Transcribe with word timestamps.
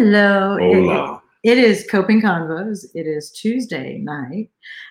Hello. 0.00 0.56
It- 0.56 0.76
Hola. 0.76 1.22
it 1.42 1.58
is 1.58 1.86
Coping 1.90 2.22
Convos. 2.22 2.86
It 2.94 3.06
is 3.06 3.30
Tuesday 3.32 3.98
night, 3.98 4.48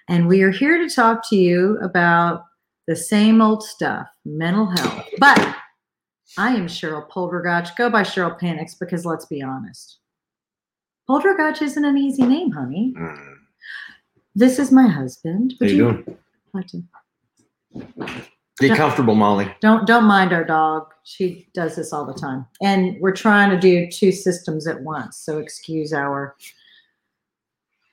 and 0.07 0.27
we 0.27 0.43
are 0.43 0.51
here 0.51 0.77
to 0.77 0.87
talk 0.87 1.27
to 1.29 1.35
you 1.35 1.79
about 1.81 2.43
the 2.85 2.95
same 2.95 3.41
old 3.41 3.63
stuff, 3.63 4.07
mental 4.23 4.67
health. 4.67 5.07
But 5.17 5.55
I 6.37 6.53
am 6.53 6.67
Cheryl 6.67 7.09
Poldrugach. 7.09 7.75
Go 7.75 7.89
by 7.89 8.03
Cheryl 8.03 8.37
Panics 8.37 8.75
because 8.75 9.03
let's 9.03 9.25
be 9.25 9.41
honest. 9.41 9.97
Poldrugach 11.09 11.63
isn't 11.63 11.83
an 11.83 11.97
easy 11.97 12.21
name, 12.21 12.51
honey. 12.51 12.93
Mm. 12.95 13.33
This 14.35 14.59
is 14.59 14.71
my 14.71 14.87
husband. 14.87 15.55
How 15.59 15.65
Would 15.65 15.71
you 15.71 16.03
doing? 17.73 18.29
Get 18.59 18.75
comfortable, 18.75 19.15
Molly. 19.15 19.53
Don't 19.61 19.87
don't 19.87 20.03
mind 20.03 20.33
our 20.33 20.43
dog. 20.43 20.93
She 21.03 21.47
does 21.53 21.77
this 21.77 21.93
all 21.93 22.05
the 22.05 22.13
time. 22.13 22.45
And 22.61 22.99
we're 22.99 23.15
trying 23.15 23.49
to 23.51 23.57
do 23.57 23.89
two 23.89 24.11
systems 24.11 24.67
at 24.67 24.81
once. 24.81 25.17
So 25.17 25.37
excuse 25.37 25.93
our 25.93 26.35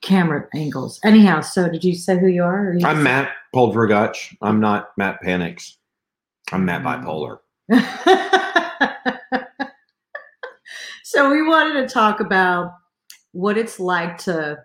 camera 0.02 0.48
angles. 0.54 0.98
Anyhow, 1.04 1.40
so 1.40 1.68
did 1.68 1.84
you 1.84 1.94
say 1.94 2.18
who 2.18 2.26
you 2.26 2.42
are? 2.42 2.74
You 2.74 2.86
I'm 2.86 3.02
Matt 3.02 3.32
Paul 3.54 3.72
Poldrugach. 3.72 4.36
I'm 4.42 4.60
not 4.60 4.90
Matt 4.96 5.20
Panics. 5.22 5.78
I'm 6.50 6.64
Matt 6.64 6.82
Bipolar. 6.82 7.38
so 11.04 11.30
we 11.30 11.42
wanted 11.42 11.80
to 11.80 11.88
talk 11.88 12.20
about 12.20 12.74
what 13.32 13.56
it's 13.56 13.78
like 13.78 14.18
to 14.18 14.58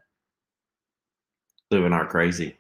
Living 1.72 1.94
our 1.94 2.06
crazy. 2.06 2.58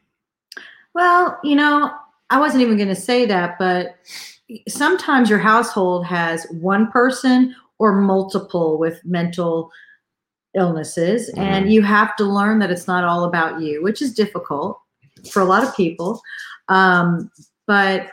Well, 0.96 1.38
you 1.44 1.55
know, 1.55 1.91
I 2.31 2.40
wasn't 2.40 2.63
even 2.63 2.77
going 2.77 2.90
to 2.90 2.95
say 2.95 3.26
that, 3.27 3.59
but 3.59 3.95
sometimes 4.67 5.30
your 5.30 5.40
household 5.40 6.05
has 6.05 6.48
one 6.49 6.90
person 6.90 7.54
or 7.77 7.99
multiple 8.02 8.80
with 8.80 8.99
mental 9.05 9.70
illnesses, 10.55 11.30
and 11.38 11.66
Mhm. 11.66 11.71
you 11.71 11.81
have 11.81 12.16
to 12.17 12.26
learn 12.26 12.59
that 12.59 12.71
it's 12.71 12.88
not 12.88 13.04
all 13.04 13.23
about 13.23 13.62
you, 13.62 13.84
which 13.84 14.02
is 14.02 14.13
difficult 14.13 14.79
for 15.29 15.41
a 15.41 15.46
lot 15.46 15.63
of 15.63 15.76
people. 15.76 16.21
Um, 16.68 17.29
but 17.68 18.07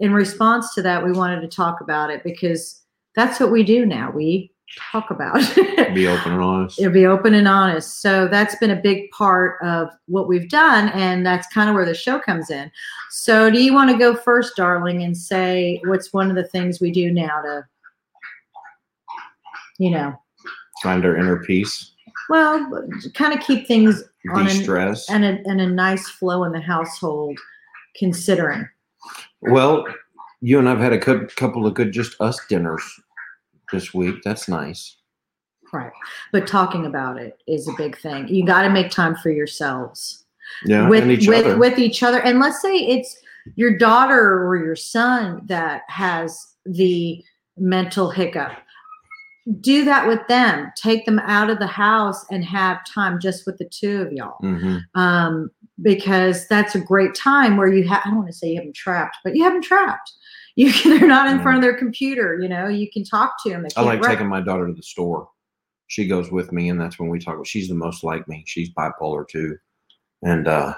in 0.00 0.12
response 0.12 0.74
to 0.74 0.82
that, 0.82 1.04
we 1.04 1.12
wanted 1.12 1.40
to 1.40 1.48
talk 1.48 1.80
about 1.80 2.10
it 2.10 2.22
because 2.24 2.82
that's 3.14 3.40
what 3.40 3.50
we 3.50 3.62
do 3.62 3.86
now. 3.86 4.10
We 4.10 4.52
talk 4.74 5.10
about. 5.10 5.36
Be 5.94 6.08
open 6.08 6.32
and 6.32 6.42
honest. 6.42 6.78
It'll 6.78 6.92
be 6.92 7.06
open 7.06 7.34
and 7.34 7.48
honest. 7.48 8.00
So 8.00 8.28
that's 8.28 8.56
been 8.56 8.70
a 8.70 8.76
big 8.76 9.10
part 9.10 9.62
of 9.62 9.88
what 10.06 10.28
we've 10.28 10.48
done, 10.48 10.88
and 10.90 11.24
that's 11.24 11.46
kind 11.48 11.68
of 11.68 11.74
where 11.74 11.84
the 11.84 11.94
show 11.94 12.18
comes 12.18 12.50
in. 12.50 12.70
So, 13.10 13.50
do 13.50 13.62
you 13.62 13.72
want 13.72 13.90
to 13.90 13.96
go 13.96 14.14
first, 14.14 14.56
darling, 14.56 15.02
and 15.02 15.16
say 15.16 15.80
what's 15.84 16.12
one 16.12 16.28
of 16.30 16.36
the 16.36 16.44
things 16.44 16.80
we 16.80 16.90
do 16.90 17.10
now 17.10 17.40
to, 17.42 17.64
you 19.78 19.90
know, 19.90 20.18
Find 20.82 21.04
our 21.06 21.16
inner 21.16 21.42
peace. 21.42 21.92
well, 22.28 22.88
kind 23.14 23.32
of 23.32 23.40
keep 23.40 23.66
things 23.66 24.04
on 24.34 24.44
De-stress. 24.44 25.08
and 25.08 25.24
a, 25.24 25.38
and 25.46 25.60
a 25.60 25.66
nice 25.66 26.08
flow 26.08 26.44
in 26.44 26.52
the 26.52 26.60
household, 26.60 27.38
considering. 27.96 28.68
Well, 29.40 29.86
you 30.42 30.58
and 30.58 30.68
I've 30.68 30.80
had 30.80 30.92
a 30.92 31.26
couple 31.26 31.66
of 31.66 31.74
good 31.74 31.92
just 31.92 32.20
us 32.20 32.38
dinners 32.48 32.82
this 33.72 33.92
week. 33.94 34.16
That's 34.24 34.48
nice. 34.48 34.96
Right. 35.72 35.92
But 36.32 36.46
talking 36.46 36.86
about 36.86 37.18
it 37.18 37.40
is 37.46 37.68
a 37.68 37.72
big 37.76 37.98
thing. 37.98 38.28
You 38.28 38.46
got 38.46 38.62
to 38.62 38.70
make 38.70 38.90
time 38.90 39.16
for 39.16 39.30
yourselves. 39.30 40.24
Yeah, 40.64 40.88
with 40.88 41.10
each 41.10 41.26
with 41.26 41.44
other. 41.44 41.56
with 41.58 41.76
each 41.78 42.04
other 42.04 42.20
and 42.20 42.38
let's 42.38 42.62
say 42.62 42.72
it's 42.76 43.18
your 43.56 43.76
daughter 43.76 44.46
or 44.46 44.56
your 44.56 44.76
son 44.76 45.40
that 45.46 45.82
has 45.88 46.54
the 46.64 47.22
mental 47.58 48.10
hiccup 48.10 48.52
do 49.60 49.84
that 49.84 50.06
with 50.06 50.20
them 50.28 50.70
take 50.76 51.04
them 51.04 51.18
out 51.24 51.50
of 51.50 51.58
the 51.58 51.66
house 51.66 52.24
and 52.30 52.44
have 52.44 52.78
time 52.86 53.18
just 53.18 53.44
with 53.44 53.58
the 53.58 53.64
two 53.64 54.02
of 54.02 54.12
y'all 54.12 54.38
Mhm. 54.40 54.82
um, 54.94 55.50
because 55.82 56.46
that's 56.46 56.76
a 56.76 56.80
great 56.80 57.16
time 57.16 57.56
where 57.56 57.68
you 57.68 57.86
have 57.88 58.02
i 58.04 58.08
don't 58.08 58.18
want 58.18 58.28
to 58.28 58.32
say 58.32 58.50
you 58.50 58.56
have 58.56 58.64
them 58.64 58.72
trapped 58.72 59.16
but 59.24 59.34
you 59.34 59.42
have 59.42 59.52
them 59.52 59.62
trapped 59.62 60.12
you 60.56 60.72
can 60.72 60.98
they're 60.98 61.08
not 61.08 61.30
in 61.30 61.40
front 61.40 61.56
of 61.56 61.62
their 61.62 61.76
computer 61.76 62.38
you 62.40 62.48
know 62.48 62.66
you 62.66 62.90
can 62.90 63.04
talk 63.04 63.34
to 63.42 63.50
them 63.50 63.64
I 63.76 63.82
like 63.82 64.02
taking 64.02 64.26
my 64.26 64.40
daughter 64.40 64.66
to 64.66 64.72
the 64.72 64.82
store. 64.82 65.28
She 65.88 66.06
goes 66.06 66.30
with 66.30 66.52
me, 66.52 66.68
and 66.68 66.80
that's 66.80 66.98
when 66.98 67.08
we 67.08 67.18
talk. 67.18 67.44
She's 67.46 67.68
the 67.68 67.74
most 67.74 68.02
like 68.02 68.26
me. 68.26 68.42
She's 68.46 68.70
bipolar 68.70 69.26
too, 69.26 69.56
and 70.22 70.48
uh, 70.48 70.74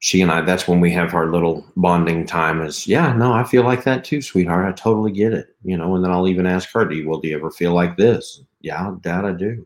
she 0.00 0.20
and 0.20 0.30
I. 0.30 0.40
That's 0.40 0.66
when 0.66 0.80
we 0.80 0.90
have 0.92 1.14
our 1.14 1.30
little 1.30 1.64
bonding 1.76 2.26
time. 2.26 2.60
Is 2.60 2.86
yeah, 2.86 3.12
no, 3.12 3.32
I 3.32 3.44
feel 3.44 3.62
like 3.62 3.84
that 3.84 4.04
too, 4.04 4.20
sweetheart. 4.20 4.66
I 4.66 4.72
totally 4.72 5.12
get 5.12 5.32
it. 5.32 5.54
You 5.62 5.76
know, 5.76 5.94
and 5.94 6.04
then 6.04 6.10
I'll 6.10 6.26
even 6.26 6.46
ask 6.46 6.70
her, 6.72 6.84
"Do 6.84 6.96
you 6.96 7.08
well, 7.08 7.20
do 7.20 7.28
you 7.28 7.36
ever 7.36 7.52
feel 7.52 7.72
like 7.72 7.96
this?" 7.96 8.42
Yeah, 8.60 8.94
Dad, 9.00 9.24
I 9.24 9.32
do. 9.32 9.64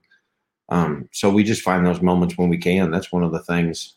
Um, 0.68 1.08
so 1.10 1.30
we 1.30 1.42
just 1.42 1.62
find 1.62 1.86
those 1.86 2.02
moments 2.02 2.36
when 2.36 2.50
we 2.50 2.58
can. 2.58 2.90
That's 2.90 3.10
one 3.10 3.24
of 3.24 3.32
the 3.32 3.42
things 3.42 3.96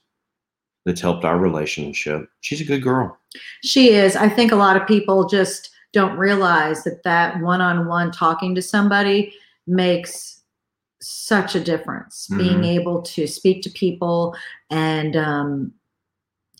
that's 0.86 1.02
helped 1.02 1.26
our 1.26 1.38
relationship. 1.38 2.30
She's 2.42 2.62
a 2.62 2.66
good 2.66 2.84
girl. 2.84 3.18
She 3.64 3.90
is. 3.92 4.16
I 4.16 4.30
think 4.30 4.52
a 4.52 4.58
lot 4.58 4.78
of 4.80 4.88
people 4.88 5.28
just 5.28 5.70
don't 5.94 6.18
realize 6.18 6.84
that 6.84 7.04
that 7.04 7.40
one-on-one 7.42 8.12
talking 8.12 8.56
to 8.56 8.62
somebody 8.62 9.34
makes 9.68 10.42
such 11.02 11.56
a 11.56 11.60
difference. 11.60 12.28
Being 12.38 12.62
Mhm. 12.62 12.80
able 12.80 13.02
to 13.02 13.28
speak 13.28 13.62
to 13.64 13.70
people 13.70 14.36
and 14.70 15.16
um, 15.16 15.74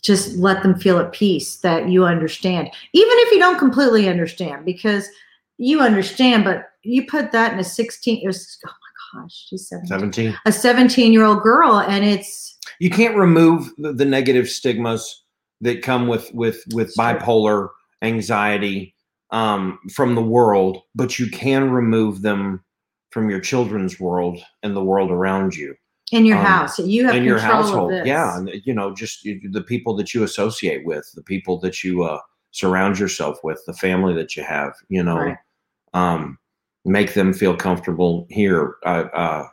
just 0.02 0.36
let 0.36 0.62
them 0.62 0.78
feel 0.78 0.98
at 0.98 1.12
peace 1.12 1.56
that 1.56 1.88
you 1.88 2.04
understand, 2.04 2.68
even 2.92 3.16
if 3.20 3.32
you 3.32 3.38
don't 3.38 3.58
completely 3.58 4.08
understand, 4.08 4.64
because 4.64 5.08
you 5.56 5.80
understand, 5.80 6.44
but 6.44 6.70
you 6.82 7.06
put 7.06 7.32
that 7.32 7.52
in 7.52 7.58
a 7.58 7.64
16. 7.64 8.20
It 8.22 8.26
was, 8.26 8.58
oh 8.66 8.70
my 8.70 8.83
gosh, 9.14 9.46
she's 9.48 9.68
17. 9.68 9.88
Seventeen. 9.88 10.38
A 10.46 10.50
17-year-old 10.50 11.42
girl, 11.42 11.78
and 11.80 12.04
it's 12.04 12.58
you 12.80 12.90
can't 12.90 13.16
remove 13.16 13.70
the, 13.78 13.92
the 13.92 14.04
negative 14.04 14.48
stigmas 14.48 15.22
that 15.60 15.82
come 15.82 16.06
with 16.08 16.32
with 16.34 16.62
with 16.72 16.94
bipolar 16.96 17.68
anxiety 18.02 18.94
um, 19.30 19.78
from 19.92 20.14
the 20.14 20.22
world, 20.22 20.78
but 20.94 21.18
you 21.18 21.28
can 21.30 21.70
remove 21.70 22.22
them 22.22 22.62
from 23.10 23.30
your 23.30 23.40
children's 23.40 23.98
world 24.00 24.38
and 24.62 24.74
the 24.76 24.82
world 24.84 25.10
around 25.10 25.54
you 25.54 25.74
in 26.12 26.24
your 26.26 26.38
Um, 26.38 26.44
house. 26.44 26.78
You 26.78 27.06
have 27.06 27.14
in 27.14 27.22
control 27.24 27.26
your 27.26 27.38
household. 27.38 27.92
of 27.92 27.98
this. 28.00 28.06
Yeah, 28.08 28.36
and 28.36 28.50
you 28.64 28.74
know, 28.74 28.94
just 28.94 29.24
you, 29.24 29.40
the 29.50 29.62
people 29.62 29.94
that 29.96 30.12
you 30.14 30.22
associate 30.24 30.84
with, 30.84 31.08
the 31.14 31.22
people 31.22 31.58
that 31.60 31.82
you 31.84 32.04
uh, 32.04 32.18
surround 32.50 32.98
yourself 32.98 33.38
with, 33.42 33.60
the 33.66 33.72
family 33.74 34.14
that 34.14 34.36
you 34.36 34.42
have. 34.44 34.72
You 34.88 35.02
know, 35.02 35.16
Right. 35.18 35.36
um, 35.94 36.38
make 36.84 37.14
them 37.14 37.32
feel 37.32 37.56
comfortable 37.56 38.26
here. 38.30 38.76
Uh, 38.84 39.04
uh, 39.14 39.48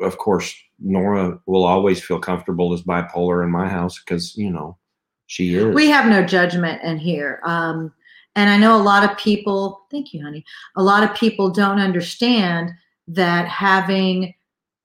of 0.00 0.18
course, 0.18 0.54
Nora 0.78 1.38
will 1.46 1.64
always 1.64 2.02
feel 2.02 2.18
comfortable 2.18 2.72
as 2.72 2.82
bipolar 2.82 3.42
in 3.42 3.50
my 3.50 3.68
house 3.68 3.98
because 3.98 4.36
you 4.36 4.50
know 4.50 4.76
she 5.26 5.54
is. 5.54 5.74
we 5.74 5.88
have 5.88 6.06
no 6.06 6.22
judgment 6.24 6.82
in 6.82 6.98
here 6.98 7.40
um, 7.44 7.90
and 8.36 8.50
i 8.50 8.58
know 8.58 8.76
a 8.76 8.82
lot 8.82 9.08
of 9.08 9.16
people 9.16 9.86
thank 9.90 10.12
you 10.12 10.22
honey 10.22 10.44
a 10.76 10.82
lot 10.82 11.02
of 11.02 11.16
people 11.16 11.48
don't 11.50 11.78
understand 11.80 12.70
that 13.08 13.48
having 13.48 14.34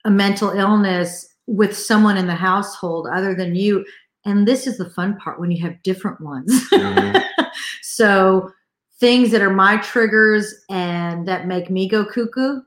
a 0.05 0.09
mental 0.09 0.51
illness 0.51 1.27
with 1.47 1.75
someone 1.77 2.15
in 2.17 2.27
the 2.27 2.35
household 2.35 3.05
other 3.13 3.35
than 3.35 3.53
you 3.55 3.85
and 4.25 4.47
this 4.47 4.65
is 4.65 4.77
the 4.77 4.89
fun 4.91 5.17
part 5.17 5.39
when 5.41 5.51
you 5.51 5.61
have 5.61 5.81
different 5.83 6.21
ones 6.21 6.51
Mhm. 6.71 7.21
so 7.81 8.49
things 8.99 9.31
that 9.31 9.41
are 9.41 9.53
my 9.53 9.77
triggers 9.77 10.53
and 10.69 11.27
that 11.27 11.47
make 11.47 11.69
me 11.69 11.87
go 11.87 12.05
cuckoo 12.05 12.61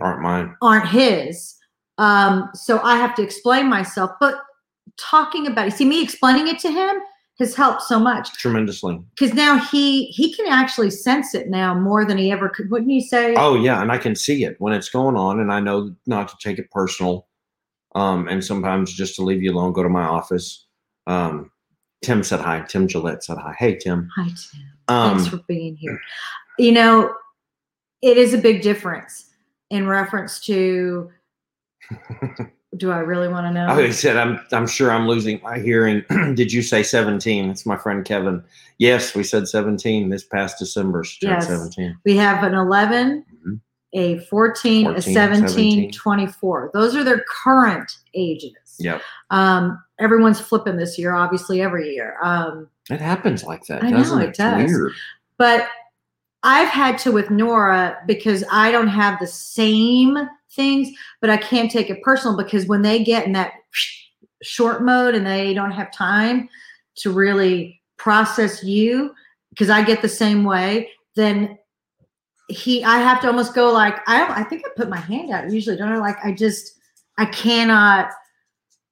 aren't 0.00 0.22
mine. 0.22 0.54
aren't 0.62 0.88
his. 0.88 1.54
Um, 1.98 2.50
so 2.54 2.80
I 2.80 2.96
have 2.96 3.14
to 3.16 3.22
explain 3.22 3.68
myself. 3.68 4.10
But 4.20 4.36
talking 4.98 5.46
about 5.46 5.68
it, 5.68 5.72
see 5.72 5.84
me 5.84 6.02
explaining 6.02 6.48
it 6.48 6.58
to 6.60 6.70
him 6.70 6.96
has 7.40 7.54
helped 7.54 7.82
so 7.82 7.98
much 7.98 8.32
tremendously. 8.34 9.00
because 9.18 9.34
now 9.34 9.58
he 9.58 10.06
he 10.06 10.32
can 10.34 10.46
actually 10.46 10.90
sense 10.90 11.34
it 11.34 11.48
now 11.48 11.74
more 11.74 12.04
than 12.04 12.16
he 12.16 12.30
ever 12.30 12.48
could. 12.48 12.70
Wouldn't 12.70 12.90
you 12.90 13.00
say? 13.00 13.34
Oh 13.36 13.56
yeah, 13.56 13.82
and 13.82 13.90
I 13.90 13.98
can 13.98 14.14
see 14.14 14.44
it 14.44 14.56
when 14.60 14.72
it's 14.72 14.88
going 14.88 15.16
on, 15.16 15.40
and 15.40 15.52
I 15.52 15.58
know 15.60 15.94
not 16.06 16.28
to 16.28 16.36
take 16.40 16.58
it 16.58 16.70
personal. 16.70 17.26
Um, 17.96 18.26
and 18.28 18.44
sometimes 18.44 18.92
just 18.92 19.14
to 19.16 19.22
leave 19.22 19.42
you 19.42 19.52
alone, 19.52 19.72
go 19.72 19.82
to 19.84 19.88
my 19.88 20.02
office. 20.02 20.66
Um, 21.06 21.50
Tim 22.02 22.22
said 22.24 22.40
hi. 22.40 22.60
Tim 22.68 22.86
Gillette 22.88 23.22
said 23.24 23.38
hi. 23.38 23.54
Hey 23.58 23.76
Tim. 23.76 24.08
Hi 24.16 24.26
Tim. 24.26 24.73
Um, 24.88 25.16
Thanks 25.18 25.28
for 25.30 25.38
being 25.48 25.76
here. 25.76 26.00
You 26.58 26.72
know, 26.72 27.14
it 28.02 28.16
is 28.16 28.34
a 28.34 28.38
big 28.38 28.62
difference 28.62 29.30
in 29.70 29.86
reference 29.86 30.40
to. 30.40 31.10
Do 32.76 32.90
I 32.90 32.98
really 32.98 33.28
want 33.28 33.46
to 33.46 33.52
know? 33.52 33.68
oh, 33.70 33.80
he 33.80 33.92
said, 33.92 34.16
"I'm 34.16 34.40
I'm 34.50 34.66
sure 34.66 34.90
I'm 34.90 35.06
losing 35.06 35.40
my 35.42 35.58
hearing." 35.60 36.02
Did 36.34 36.52
you 36.52 36.60
say 36.60 36.82
17? 36.82 37.48
It's 37.48 37.64
my 37.64 37.76
friend 37.76 38.04
Kevin. 38.04 38.42
Yes, 38.78 39.14
we 39.14 39.22
said 39.22 39.46
17 39.46 40.08
this 40.08 40.24
past 40.24 40.58
December. 40.58 41.04
Yes. 41.22 41.46
17. 41.46 41.96
We 42.04 42.16
have 42.16 42.42
an 42.42 42.54
11, 42.54 43.24
Mhm. 43.30 43.33
A 43.94 44.18
14, 44.26 44.86
a 44.86 44.92
14, 44.94 45.14
17, 45.14 45.48
17. 45.48 45.92
24. 45.92 46.70
Those 46.74 46.94
are 46.94 47.04
their 47.04 47.24
current 47.28 47.90
ages. 48.14 48.52
Yep. 48.78 49.00
Um, 49.30 49.82
everyone's 49.98 50.40
flipping 50.40 50.76
this 50.76 50.98
year, 50.98 51.14
obviously, 51.14 51.62
every 51.62 51.94
year. 51.94 52.16
Um, 52.22 52.68
It 52.90 53.00
happens 53.00 53.44
like 53.44 53.64
that, 53.66 53.82
I 53.84 53.90
know, 53.90 53.98
doesn't 53.98 54.20
it 54.20 54.24
it? 54.24 54.28
It's 54.30 54.38
does. 54.38 54.70
weird. 54.70 54.92
but 55.38 55.68
I've 56.42 56.68
had 56.68 56.98
to 56.98 57.12
with 57.12 57.30
Nora 57.30 57.96
because 58.06 58.44
I 58.52 58.70
don't 58.70 58.88
have 58.88 59.18
the 59.18 59.26
same 59.26 60.18
things, 60.50 60.88
but 61.20 61.30
I 61.30 61.38
can't 61.38 61.70
take 61.70 61.88
it 61.88 62.02
personal 62.02 62.36
because 62.36 62.66
when 62.66 62.82
they 62.82 63.02
get 63.02 63.26
in 63.26 63.32
that 63.32 63.52
short 64.42 64.82
mode 64.82 65.14
and 65.14 65.26
they 65.26 65.54
don't 65.54 65.70
have 65.70 65.90
time 65.90 66.48
to 66.96 67.10
really 67.10 67.80
process 67.96 68.62
you, 68.62 69.14
because 69.50 69.70
I 69.70 69.82
get 69.82 70.02
the 70.02 70.08
same 70.08 70.44
way, 70.44 70.90
then 71.14 71.56
he 72.48 72.84
I 72.84 72.98
have 72.98 73.20
to 73.22 73.26
almost 73.28 73.54
go 73.54 73.72
like 73.72 73.96
I 74.08 74.18
don't 74.18 74.30
I 74.30 74.42
think 74.44 74.62
I 74.66 74.70
put 74.76 74.88
my 74.88 74.98
hand 74.98 75.30
out 75.30 75.50
usually, 75.50 75.76
don't 75.76 75.92
I? 75.92 75.96
Like 75.98 76.16
I 76.24 76.32
just 76.32 76.78
I 77.18 77.26
cannot 77.26 78.10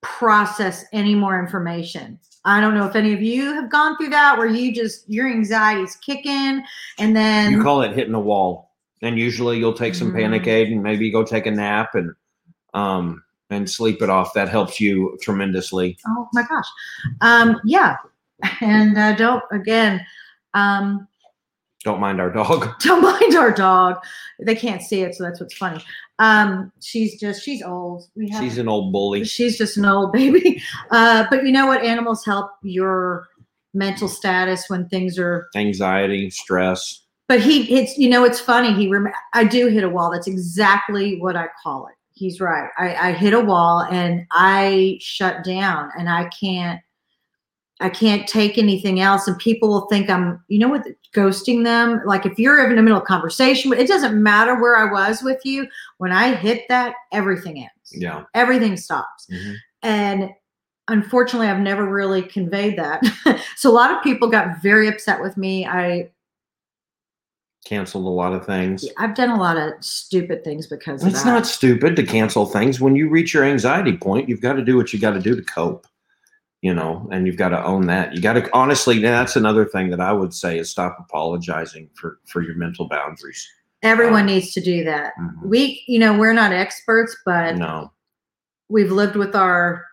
process 0.01 0.85
any 0.93 1.15
more 1.15 1.39
information. 1.39 2.19
I 2.45 2.61
don't 2.61 2.75
know 2.75 2.87
if 2.87 2.97
any 2.97 3.13
of 3.13 3.23
you 3.23 3.53
have 3.55 3.71
gone 3.71 3.97
through 3.97 4.09
that 4.11 4.37
where 4.37 4.49
you 4.49 4.75
just 4.75 5.09
your 5.09 5.29
anxiety's 5.29 5.97
kicking 5.97 6.63
and 6.99 7.15
then 7.17 7.53
You 7.53 7.63
call 7.63 7.83
it 7.83 7.93
hitting 7.95 8.15
a 8.15 8.21
wall. 8.21 8.71
And 9.01 9.19
usually 9.19 9.59
you'll 9.59 9.73
take 9.75 9.95
some 9.95 10.13
Mhm. 10.13 10.17
panic 10.17 10.47
aid 10.47 10.69
and 10.73 10.83
maybe 10.83 11.11
go 11.11 11.23
take 11.25 11.47
a 11.47 11.51
nap 11.51 11.95
and 11.95 12.13
um 12.75 13.23
and 13.51 13.69
sleep 13.69 14.01
it 14.03 14.09
off. 14.11 14.33
That 14.35 14.49
helps 14.49 14.81
you 14.81 15.17
tremendously. 15.23 15.99
oh 16.09 16.29
my 16.33 16.43
gosh. 16.43 16.67
Um 17.21 17.61
yeah. 17.65 17.97
And 18.61 18.99
uh, 18.99 19.15
don't 19.15 19.45
again 19.53 20.05
um 20.55 21.07
Don't 21.84 22.00
mind 22.00 22.20
our 22.20 22.31
dog. 22.31 22.69
don't 22.81 23.02
mind 23.02 23.34
our 23.34 23.50
dog. 23.52 23.96
They 24.40 24.55
can't 24.55 24.82
see 24.82 25.02
it, 25.02 25.14
so 25.14 25.25
that's 25.25 25.40
what's 25.40 25.55
funny. 25.56 25.82
Um, 26.19 26.70
she's 26.81 27.19
just 27.19 27.43
she's 27.43 27.62
old. 27.62 28.08
We 28.14 28.29
have 28.31 28.43
She's 28.43 28.58
an 28.58 28.69
old 28.69 28.93
bully. 28.93 29.25
she's 29.25 29.58
just 29.58 29.76
an 29.76 29.84
old 29.87 30.12
baby. 30.12 30.62
Uh, 30.90 31.25
but 31.31 31.44
you 31.44 31.52
know 31.52 31.67
what? 31.67 31.82
Animals 31.82 32.25
help 32.25 32.50
your 32.62 33.26
mental 33.75 34.08
status 34.08 34.69
when 34.69 34.88
things 34.88 35.19
are. 35.19 35.49
Anxiety, 35.56 36.29
stress. 36.31 37.00
But 37.29 37.40
he, 37.40 37.75
it's 37.79 37.96
you 37.96 38.08
know, 38.11 38.25
it's 38.25 38.40
funny. 38.40 38.75
He, 38.75 38.88
rem- 38.88 39.12
I 39.32 39.44
do 39.44 39.69
hit 39.69 39.84
a 39.84 39.88
wall. 39.88 40.11
That's 40.12 40.26
exactly 40.26 41.19
what 41.20 41.34
I 41.34 41.46
call 41.62 41.87
it. 41.87 41.94
He's 42.12 42.40
right. 42.40 42.69
I, 42.76 42.94
I 42.94 43.12
hit 43.12 43.32
a 43.32 43.40
wall 43.40 43.87
and 43.90 44.26
I 44.32 44.99
shut 45.00 45.43
down, 45.44 45.90
and 45.99 46.08
I 46.11 46.29
can't. 46.29 46.81
I 47.82 47.88
can't 47.88 48.29
take 48.29 48.58
anything 48.58 49.00
else, 49.00 49.26
and 49.26 49.37
people 49.38 49.69
will 49.69 49.87
think 49.88 50.08
I'm, 50.08 50.43
you 50.49 50.58
know, 50.58 50.69
what 50.69 50.87
ghosting 51.14 51.64
them. 51.64 52.00
Like 52.06 52.25
if 52.25 52.38
you're 52.38 52.69
in 52.69 52.76
the 52.76 52.82
middle 52.82 52.99
of 52.99 53.05
conversation, 53.05 53.73
it 53.73 53.88
doesn't 53.88 54.23
matter 54.23 54.61
where 54.61 54.76
I 54.76 54.90
was 54.90 55.23
with 55.23 55.44
you. 55.44 55.67
When 55.99 56.12
I 56.12 56.34
hit 56.34 56.62
that, 56.69 56.94
everything 57.12 57.58
ends. 57.58 57.93
Yeah. 57.93 58.25
Everything 58.34 58.76
stops. 58.76 59.26
Mhm. 59.31 59.56
And 59.82 60.31
unfortunately, 60.88 61.49
I've 61.49 61.61
never 61.61 61.84
really 61.84 62.23
conveyed 62.23 62.79
that. 62.79 63.02
so 63.56 63.70
a 63.70 63.73
lot 63.75 63.90
of 63.90 64.02
people 64.02 64.29
got 64.29 64.62
very 64.62 64.88
upset 64.88 65.20
with 65.20 65.37
me. 65.37 65.67
I 65.67 66.11
Canceled 67.64 68.06
a 68.06 68.08
lot 68.08 68.32
of 68.32 68.44
things. 68.44 68.84
I've 68.99 69.14
done 69.14 69.31
a 69.31 69.38
lot 69.38 69.56
of 69.56 69.73
stupid 69.84 70.43
things 70.43 70.67
because 70.67 71.02
of 71.02 71.08
It's 71.08 71.25
not 71.25 71.46
stupid 71.46 71.94
to 71.94 72.02
cancel 72.02 72.44
things. 72.44 72.81
When 72.81 72.96
you 72.96 73.08
reach 73.08 73.32
your 73.32 73.44
anxiety 73.44 73.96
point, 73.96 74.29
you've 74.29 74.40
got 74.40 74.55
to 74.55 74.64
do 74.64 74.76
what 74.76 74.93
you 74.93 74.99
got 74.99 75.12
to 75.12 75.20
do 75.20 75.37
to 75.37 75.43
cope. 75.43 75.87
You 76.62 76.73
know, 76.73 77.09
and 77.11 77.26
you've 77.26 77.37
got 77.37 77.49
to 77.50 77.64
own 77.64 77.87
that. 77.88 78.14
You 78.14 78.23
got 78.23 78.35
to 78.35 78.49
honestly. 78.55 79.00
That's 79.00 79.37
another 79.37 79.64
thing 79.64 79.91
that 79.91 80.00
I 80.00 80.12
would 80.12 80.32
say 80.32 80.59
is 80.59 80.70
stop 80.70 80.97
apologizing 81.00 81.91
for 81.94 82.20
for 82.25 82.41
your 82.43 82.55
mental 82.55 82.88
boundaries. 82.88 83.47
Everyone 83.82 84.20
um, 84.20 84.26
needs 84.26 84.53
to 84.53 84.61
do 84.61 84.85
that. 84.85 85.12
Mhm. 85.20 85.44
We, 85.44 85.82
you 85.88 85.99
know, 85.99 86.17
we're 86.17 86.32
not 86.32 86.53
experts, 86.53 87.17
but 87.26 87.56
No, 87.56 87.93
we've 88.69 88.93
lived 88.93 89.17
with 89.17 89.35
our 89.35 89.85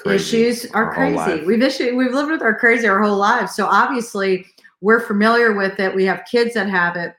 crazy. 0.00 0.46
issues 0.48 0.70
are 0.72 0.86
our 0.86 0.94
crazy. 0.94 1.44
We've 1.46 1.62
issued, 1.62 1.96
we've 1.96 2.12
lived 2.12 2.32
with 2.32 2.42
our 2.42 2.58
crazy 2.58 2.88
our 2.88 3.00
whole 3.00 3.16
lives. 3.16 3.54
So 3.54 3.66
obviously 3.66 4.46
we're 4.80 5.00
familiar 5.00 5.52
with 5.54 5.78
it. 5.78 5.94
We 5.94 6.04
have 6.06 6.24
kids 6.30 6.54
that 6.54 6.68
have 6.68 6.96
it. 6.96 7.14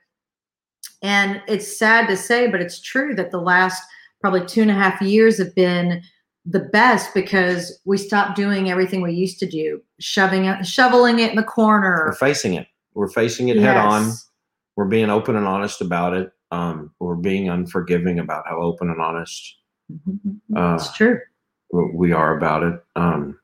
And 1.02 1.40
it's 1.48 1.78
sad 1.78 2.08
to 2.08 2.16
say, 2.16 2.46
but 2.50 2.60
it's 2.60 2.80
true 2.82 3.14
that 3.14 3.30
the 3.30 3.40
last 3.40 3.82
probably 4.20 4.44
two 4.44 4.62
and 4.62 4.70
a 4.70 4.74
half 4.74 5.00
years 5.00 5.38
have 5.38 5.54
been 5.54 6.02
the 6.48 6.60
best 6.60 7.12
because 7.14 7.78
we 7.84 7.98
stopped 7.98 8.36
doing 8.36 8.70
everything 8.70 9.02
we 9.02 9.12
used 9.12 9.38
to 9.40 9.46
do, 9.46 9.82
shoving 10.00 10.46
it, 10.46 10.66
shoveling 10.66 11.18
it 11.18 11.30
in 11.30 11.36
the 11.36 11.42
corner. 11.42 12.04
We're 12.06 12.14
facing 12.14 12.54
it. 12.54 12.66
We're 12.94 13.08
facing 13.08 13.48
it 13.48 13.58
head 13.58 13.76
on. 13.76 14.12
We're 14.76 14.86
being 14.86 15.10
open 15.10 15.36
and 15.36 15.46
honest 15.46 15.80
about 15.80 16.14
it. 16.14 16.32
Um, 16.50 16.92
we're 16.98 17.16
being 17.16 17.48
unforgiving 17.50 18.18
about 18.18 18.46
how 18.46 18.62
open 18.62 18.88
and 18.88 19.00
honest 19.00 19.58
uh, 20.56 20.74
it's 20.74 20.92
true. 20.96 21.20
we 21.70 22.12
are 22.12 22.36
about 22.36 22.62
it. 22.62 22.82
Um, 22.96 23.38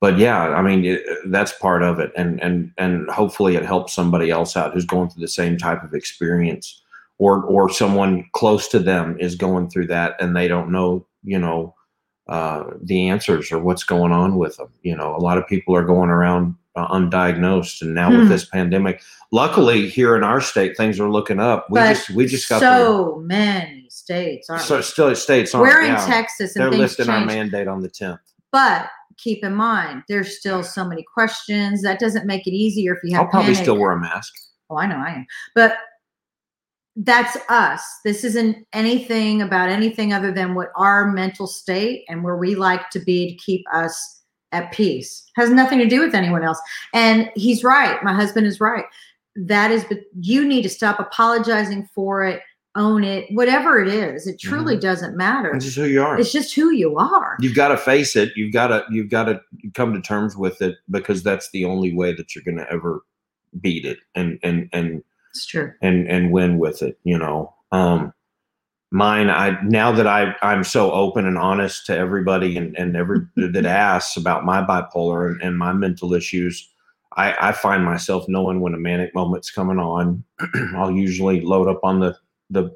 but 0.00 0.18
yeah, 0.18 0.40
I 0.40 0.62
mean 0.62 0.84
it, 0.84 1.02
that's 1.26 1.52
part 1.52 1.82
of 1.82 1.98
it, 2.00 2.10
and 2.16 2.40
and 2.42 2.72
and 2.78 3.08
hopefully 3.10 3.56
it 3.56 3.64
helps 3.64 3.92
somebody 3.92 4.30
else 4.30 4.56
out 4.56 4.72
who's 4.72 4.86
going 4.86 5.10
through 5.10 5.20
the 5.20 5.28
same 5.28 5.58
type 5.58 5.82
of 5.82 5.94
experience, 5.94 6.82
or 7.18 7.44
or 7.44 7.68
someone 7.68 8.24
close 8.32 8.68
to 8.68 8.78
them 8.78 9.18
is 9.20 9.34
going 9.34 9.68
through 9.68 9.88
that 9.88 10.16
and 10.20 10.34
they 10.34 10.48
don't 10.48 10.72
know, 10.72 11.06
you 11.22 11.38
know, 11.38 11.74
uh, 12.30 12.64
the 12.82 13.08
answers 13.08 13.52
or 13.52 13.58
what's 13.58 13.84
going 13.84 14.12
on 14.12 14.36
with 14.36 14.56
them. 14.56 14.68
You 14.82 14.96
know, 14.96 15.14
a 15.14 15.18
lot 15.18 15.36
of 15.36 15.46
people 15.46 15.74
are 15.76 15.84
going 15.84 16.08
around 16.10 16.54
uh, 16.76 16.86
undiagnosed, 16.88 17.82
and 17.82 17.94
now 17.94 18.08
Hmm. 18.10 18.20
with 18.20 18.28
this 18.28 18.44
pandemic, 18.46 19.02
luckily 19.32 19.88
here 19.88 20.16
in 20.16 20.22
our 20.22 20.40
state 20.40 20.76
things 20.76 20.98
are 21.00 21.10
looking 21.10 21.40
up. 21.40 21.66
We 21.70 21.80
But 21.80 21.88
just 21.94 22.10
we 22.10 22.26
just 22.26 22.48
got 22.48 22.60
so 22.60 23.20
many 23.24 23.86
states, 23.90 24.48
aren't 24.48 24.62
so 24.62 24.76
we? 24.76 24.82
still 24.82 25.14
states 25.16 25.54
aren't. 25.54 25.68
We're 25.68 25.82
in 25.82 25.88
yeah. 25.88 26.06
Texas 26.06 26.54
and 26.56 26.62
They're 26.62 26.70
things 26.70 26.96
lifting 26.98 27.08
our 27.12 27.24
mandate 27.26 27.66
on 27.68 27.80
the 27.80 27.88
tenth. 27.88 28.20
But 28.52 28.88
keep 29.16 29.44
in 29.44 29.54
mind, 29.54 30.04
there's 30.08 30.38
still 30.38 30.62
so 30.62 30.84
many 30.84 31.04
questions. 31.12 31.82
That 31.82 31.98
doesn't 31.98 32.24
make 32.26 32.46
it 32.46 32.52
easier 32.52 32.94
if 32.94 33.00
you 33.04 33.14
have 33.16 33.24
I'll 33.26 33.30
probably 33.30 33.52
panic. 33.52 33.62
still 33.64 33.76
wear 33.76 33.92
a 33.92 34.00
mask. 34.00 34.32
Oh, 34.70 34.76
I 34.78 34.86
know 34.86 34.96
I 34.96 35.10
am. 35.10 35.26
But 35.56 35.74
that's 36.96 37.36
us. 37.48 37.82
This 38.04 38.24
isn't 38.24 38.66
anything 38.72 39.42
about 39.42 39.68
anything 39.68 40.12
other 40.12 40.32
than 40.32 40.54
what 40.54 40.72
our 40.76 41.10
mental 41.10 41.46
state 41.46 42.04
and 42.08 42.24
where 42.24 42.36
we 42.36 42.54
like 42.54 42.90
to 42.90 42.98
be 42.98 43.30
to 43.30 43.44
keep 43.44 43.64
us 43.72 44.22
at 44.52 44.72
peace. 44.72 45.24
Has 45.36 45.50
nothing 45.50 45.78
to 45.78 45.86
do 45.86 46.00
with 46.00 46.14
anyone 46.14 46.44
else. 46.44 46.60
And 46.92 47.30
he's 47.34 47.62
right. 47.62 48.02
My 48.02 48.12
husband 48.12 48.46
is 48.46 48.60
right. 48.60 48.84
That 49.36 49.70
is, 49.70 49.84
but 49.84 50.00
you 50.20 50.46
need 50.46 50.62
to 50.62 50.68
stop 50.68 50.98
apologizing 50.98 51.88
for 51.94 52.24
it, 52.24 52.42
own 52.74 53.04
it, 53.04 53.26
whatever 53.30 53.80
it 53.80 53.88
is. 53.88 54.26
It 54.26 54.38
mm-hmm. 54.38 54.48
truly 54.48 54.76
doesn't 54.76 55.16
matter. 55.16 55.52
This 55.54 55.66
is 55.66 55.76
who 55.76 55.84
you 55.84 56.02
are. 56.02 56.18
It's 56.18 56.32
just 56.32 56.54
who 56.54 56.70
you 56.70 56.98
are. 56.98 57.36
You've 57.40 57.54
got 57.54 57.68
to 57.68 57.76
face 57.76 58.16
it. 58.16 58.32
You've 58.34 58.52
got 58.52 58.68
to 58.68 58.84
you've 58.90 59.08
got 59.08 59.24
to 59.24 59.40
come 59.74 59.92
to 59.94 60.00
terms 60.00 60.36
with 60.36 60.60
it 60.60 60.78
because 60.90 61.22
that's 61.22 61.50
the 61.52 61.64
only 61.64 61.94
way 61.94 62.12
that 62.12 62.34
you're 62.34 62.44
going 62.44 62.58
to 62.58 62.70
ever 62.70 63.02
beat 63.60 63.84
it 63.84 63.98
and 64.14 64.38
and 64.42 64.68
and 64.72 65.02
It's 65.30 65.46
true. 65.46 65.72
and 65.80 66.08
and 66.08 66.32
win 66.32 66.58
with 66.58 66.82
it. 66.82 66.98
You 67.04 67.18
know, 67.18 67.54
um, 67.72 68.12
mine. 68.90 69.30
I 69.30 69.60
now 69.62 69.92
that 69.92 70.06
I 70.06 70.34
I'm 70.42 70.64
so 70.64 70.92
open 70.92 71.26
and 71.26 71.38
honest 71.38 71.86
to 71.86 71.96
everybody 71.96 72.56
and 72.56 72.76
and 72.76 72.96
every 72.96 73.20
that 73.36 73.66
asks 73.66 74.16
about 74.16 74.44
my 74.44 74.62
bipolar 74.62 75.30
and, 75.30 75.42
and 75.42 75.58
my 75.58 75.72
mental 75.72 76.14
issues. 76.14 76.68
I, 77.16 77.48
I 77.48 77.52
find 77.52 77.84
myself 77.84 78.28
knowing 78.28 78.60
when 78.60 78.72
a 78.72 78.78
manic 78.78 79.16
moment's 79.16 79.50
coming 79.50 79.80
on. 79.80 80.22
I'll 80.76 80.92
usually 80.92 81.40
load 81.40 81.68
up 81.68 81.80
on 81.82 82.00
the 82.00 82.16
the 82.50 82.70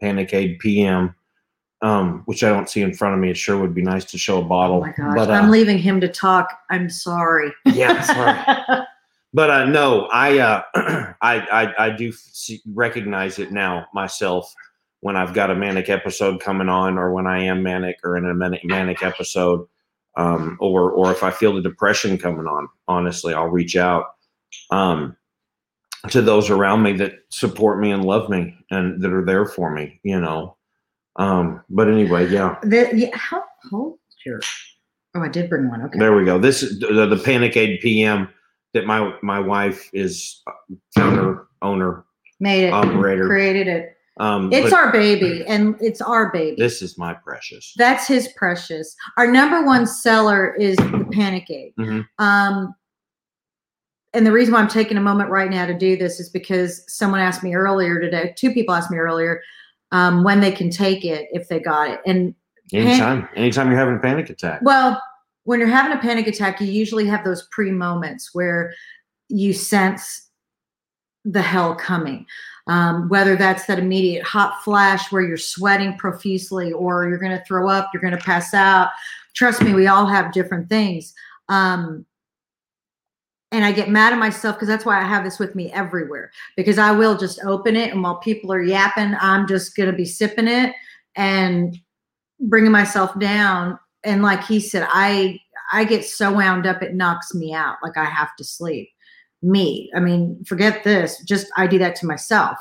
Panic 0.00 0.32
Aid 0.34 0.58
PM, 0.58 1.14
um, 1.82 2.22
which 2.26 2.42
I 2.42 2.48
don't 2.48 2.68
see 2.68 2.82
in 2.82 2.94
front 2.94 3.14
of 3.14 3.20
me. 3.20 3.30
It 3.30 3.36
sure 3.36 3.58
would 3.58 3.74
be 3.74 3.82
nice 3.82 4.04
to 4.06 4.18
show 4.18 4.38
a 4.40 4.44
bottle. 4.44 4.78
Oh 4.78 4.80
my 4.80 4.92
gosh. 4.92 5.14
but, 5.14 5.30
uh, 5.30 5.34
I'm 5.34 5.50
leaving 5.50 5.78
him 5.78 6.00
to 6.00 6.08
talk. 6.08 6.48
I'm 6.70 6.88
sorry. 6.88 7.52
yeah, 7.66 8.00
sorry. 8.02 8.82
but 9.36 9.50
uh, 9.50 9.66
no, 9.66 10.06
I, 10.06 10.38
uh, 10.38 10.62
I 11.20 11.40
I 11.40 11.86
I 11.86 11.90
do 11.90 12.10
see, 12.10 12.62
recognize 12.72 13.38
it 13.38 13.52
now 13.52 13.86
myself 13.92 14.50
when 15.00 15.14
I've 15.14 15.34
got 15.34 15.50
a 15.50 15.54
manic 15.54 15.90
episode 15.90 16.40
coming 16.40 16.70
on, 16.70 16.96
or 16.96 17.12
when 17.12 17.26
I 17.26 17.42
am 17.42 17.62
manic 17.62 17.98
or 18.02 18.16
in 18.16 18.24
a 18.24 18.32
manic, 18.32 18.64
manic 18.64 19.02
episode, 19.02 19.68
um, 20.16 20.56
or 20.58 20.90
or 20.90 21.12
if 21.12 21.22
I 21.22 21.30
feel 21.30 21.54
the 21.54 21.60
depression 21.60 22.16
coming 22.16 22.46
on. 22.46 22.66
Honestly, 22.88 23.34
I'll 23.34 23.48
reach 23.48 23.76
out 23.76 24.06
um, 24.70 25.14
to 26.08 26.22
those 26.22 26.48
around 26.48 26.82
me 26.82 26.94
that 26.94 27.12
support 27.28 27.78
me 27.78 27.90
and 27.90 28.06
love 28.06 28.30
me 28.30 28.56
and 28.70 29.02
that 29.02 29.12
are 29.12 29.26
there 29.26 29.44
for 29.44 29.70
me. 29.70 30.00
You 30.02 30.18
know. 30.18 30.56
Um, 31.16 31.62
but 31.68 31.88
anyway, 31.88 32.26
yeah. 32.30 32.56
The, 32.62 32.90
yeah, 32.94 33.10
how 33.12 33.44
old 33.70 33.98
is 34.08 34.16
your? 34.24 34.40
Oh, 35.14 35.20
I 35.20 35.28
did 35.28 35.50
bring 35.50 35.68
one. 35.68 35.82
Okay. 35.82 35.98
There 35.98 36.16
we 36.16 36.24
go. 36.24 36.38
This 36.38 36.62
is 36.62 36.78
the, 36.78 37.04
the 37.04 37.22
Panic 37.22 37.54
Aid 37.54 37.80
PM 37.82 38.30
that 38.76 38.84
my 38.86 39.12
my 39.22 39.40
wife 39.40 39.88
is 39.94 40.42
founder, 40.94 41.46
owner, 41.62 42.04
Made 42.40 42.66
it. 42.66 42.72
operator. 42.72 43.26
Created 43.26 43.66
it. 43.68 43.96
Um, 44.18 44.50
It's 44.52 44.72
our 44.72 44.92
baby, 44.92 45.44
and 45.46 45.74
it's 45.80 46.00
our 46.00 46.30
baby. 46.30 46.56
this 46.58 46.80
is 46.82 46.96
my 46.98 47.12
precious. 47.14 47.72
That's 47.76 48.06
his 48.06 48.28
precious. 48.36 48.94
Our 49.16 49.26
number 49.30 49.64
one 49.64 49.86
seller 49.86 50.54
is 50.54 50.76
the 50.76 51.06
Panic 51.12 51.50
Aid. 51.50 51.72
Mhm. 51.78 52.06
Um, 52.18 52.74
and 54.14 54.26
the 54.26 54.32
reason 54.32 54.54
why 54.54 54.60
I'm 54.60 54.68
taking 54.68 54.96
a 54.96 55.02
moment 55.02 55.30
right 55.30 55.50
now 55.50 55.66
to 55.66 55.74
do 55.74 55.96
this 55.96 56.20
is 56.20 56.28
because 56.30 56.82
someone 56.86 57.20
asked 57.20 57.42
me 57.42 57.54
earlier 57.54 58.00
today. 58.00 58.32
Two 58.36 58.52
people 58.52 58.74
asked 58.74 58.90
me 58.90 58.96
earlier 58.98 59.42
um, 59.92 60.22
when 60.24 60.40
they 60.40 60.50
can 60.52 60.68
take 60.70 61.04
it 61.04 61.28
if 61.32 61.48
they 61.48 61.60
got 61.60 61.90
it, 61.90 62.00
and 62.06 62.34
Anytime, 62.72 63.28
anytime 63.36 63.68
you're 63.70 63.78
having 63.78 63.94
a 63.96 64.00
panic 64.00 64.28
attack. 64.28 64.60
Well, 64.62 65.00
when 65.46 65.60
you're 65.60 65.68
having 65.68 65.96
a 65.96 66.00
panic 66.00 66.26
attack, 66.26 66.60
you 66.60 66.66
usually 66.66 67.06
have 67.06 67.24
those 67.24 67.46
pre 67.50 67.70
moments 67.70 68.30
where 68.32 68.74
you 69.28 69.52
sense 69.52 70.28
the 71.24 71.42
hell 71.42 71.74
coming. 71.74 72.26
Um, 72.68 73.08
whether 73.08 73.36
that's 73.36 73.66
that 73.66 73.78
immediate 73.78 74.24
hot 74.24 74.62
flash 74.64 75.12
where 75.12 75.22
you're 75.22 75.36
sweating 75.36 75.96
profusely 75.96 76.72
or 76.72 77.08
you're 77.08 77.18
going 77.18 77.36
to 77.36 77.44
throw 77.44 77.68
up, 77.68 77.90
you're 77.94 78.02
going 78.02 78.16
to 78.16 78.24
pass 78.24 78.52
out. 78.54 78.88
Trust 79.34 79.62
me, 79.62 79.72
we 79.72 79.86
all 79.86 80.06
have 80.06 80.32
different 80.32 80.68
things. 80.68 81.14
Um, 81.48 82.04
and 83.52 83.64
I 83.64 83.70
get 83.70 83.88
mad 83.88 84.12
at 84.12 84.18
myself 84.18 84.56
because 84.56 84.66
that's 84.66 84.84
why 84.84 85.00
I 85.00 85.04
have 85.04 85.22
this 85.22 85.38
with 85.38 85.54
me 85.54 85.70
everywhere 85.70 86.32
because 86.56 86.78
I 86.78 86.90
will 86.90 87.16
just 87.16 87.38
open 87.44 87.76
it 87.76 87.92
and 87.92 88.02
while 88.02 88.16
people 88.16 88.52
are 88.52 88.62
yapping, 88.62 89.14
I'm 89.20 89.46
just 89.46 89.76
going 89.76 89.88
to 89.88 89.96
be 89.96 90.04
sipping 90.04 90.48
it 90.48 90.74
and 91.14 91.78
bringing 92.40 92.72
myself 92.72 93.16
down. 93.20 93.78
And 94.06 94.22
like 94.22 94.42
he 94.44 94.60
said, 94.60 94.86
I 94.90 95.38
I 95.72 95.84
get 95.84 96.04
so 96.04 96.32
wound 96.32 96.66
up 96.66 96.82
it 96.82 96.94
knocks 96.94 97.34
me 97.34 97.52
out. 97.52 97.76
Like 97.82 97.96
I 97.96 98.04
have 98.04 98.34
to 98.36 98.44
sleep. 98.44 98.88
Me, 99.42 99.90
I 99.94 100.00
mean, 100.00 100.42
forget 100.44 100.82
this. 100.84 101.22
Just 101.24 101.48
I 101.56 101.66
do 101.66 101.78
that 101.78 101.94
to 101.96 102.06
myself. 102.06 102.56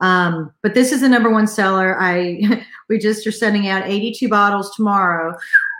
Um, 0.00 0.52
but 0.62 0.74
this 0.74 0.92
is 0.92 1.00
the 1.00 1.08
number 1.08 1.30
one 1.30 1.46
seller. 1.46 1.96
I 1.98 2.64
we 2.88 2.98
just 2.98 3.26
are 3.26 3.32
sending 3.32 3.68
out 3.68 3.86
82 3.86 4.28
bottles 4.28 4.74
tomorrow. 4.76 5.34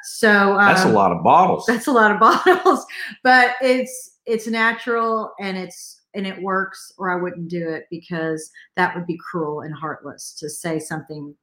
So 0.04 0.52
um, 0.52 0.58
That's 0.68 0.84
a 0.84 0.88
lot 0.92 1.12
of 1.12 1.22
bottles. 1.22 1.66
that's 1.66 1.86
a 1.86 1.92
lot 1.92 2.10
of 2.10 2.20
bottles, 2.20 2.86
but 3.22 3.56
it's 3.60 4.18
it's 4.26 4.46
natural 4.46 5.32
and 5.40 5.56
it's 5.56 6.00
and 6.14 6.26
it 6.26 6.40
works 6.42 6.92
or 6.98 7.10
I 7.10 7.20
wouldn't 7.20 7.48
do 7.48 7.68
it 7.68 7.84
because 7.90 8.50
that 8.76 8.94
would 8.94 9.06
be 9.06 9.18
cruel 9.18 9.60
and 9.60 9.74
heartless 9.74 10.34
to 10.40 10.48
say 10.48 10.78
something 10.78 11.34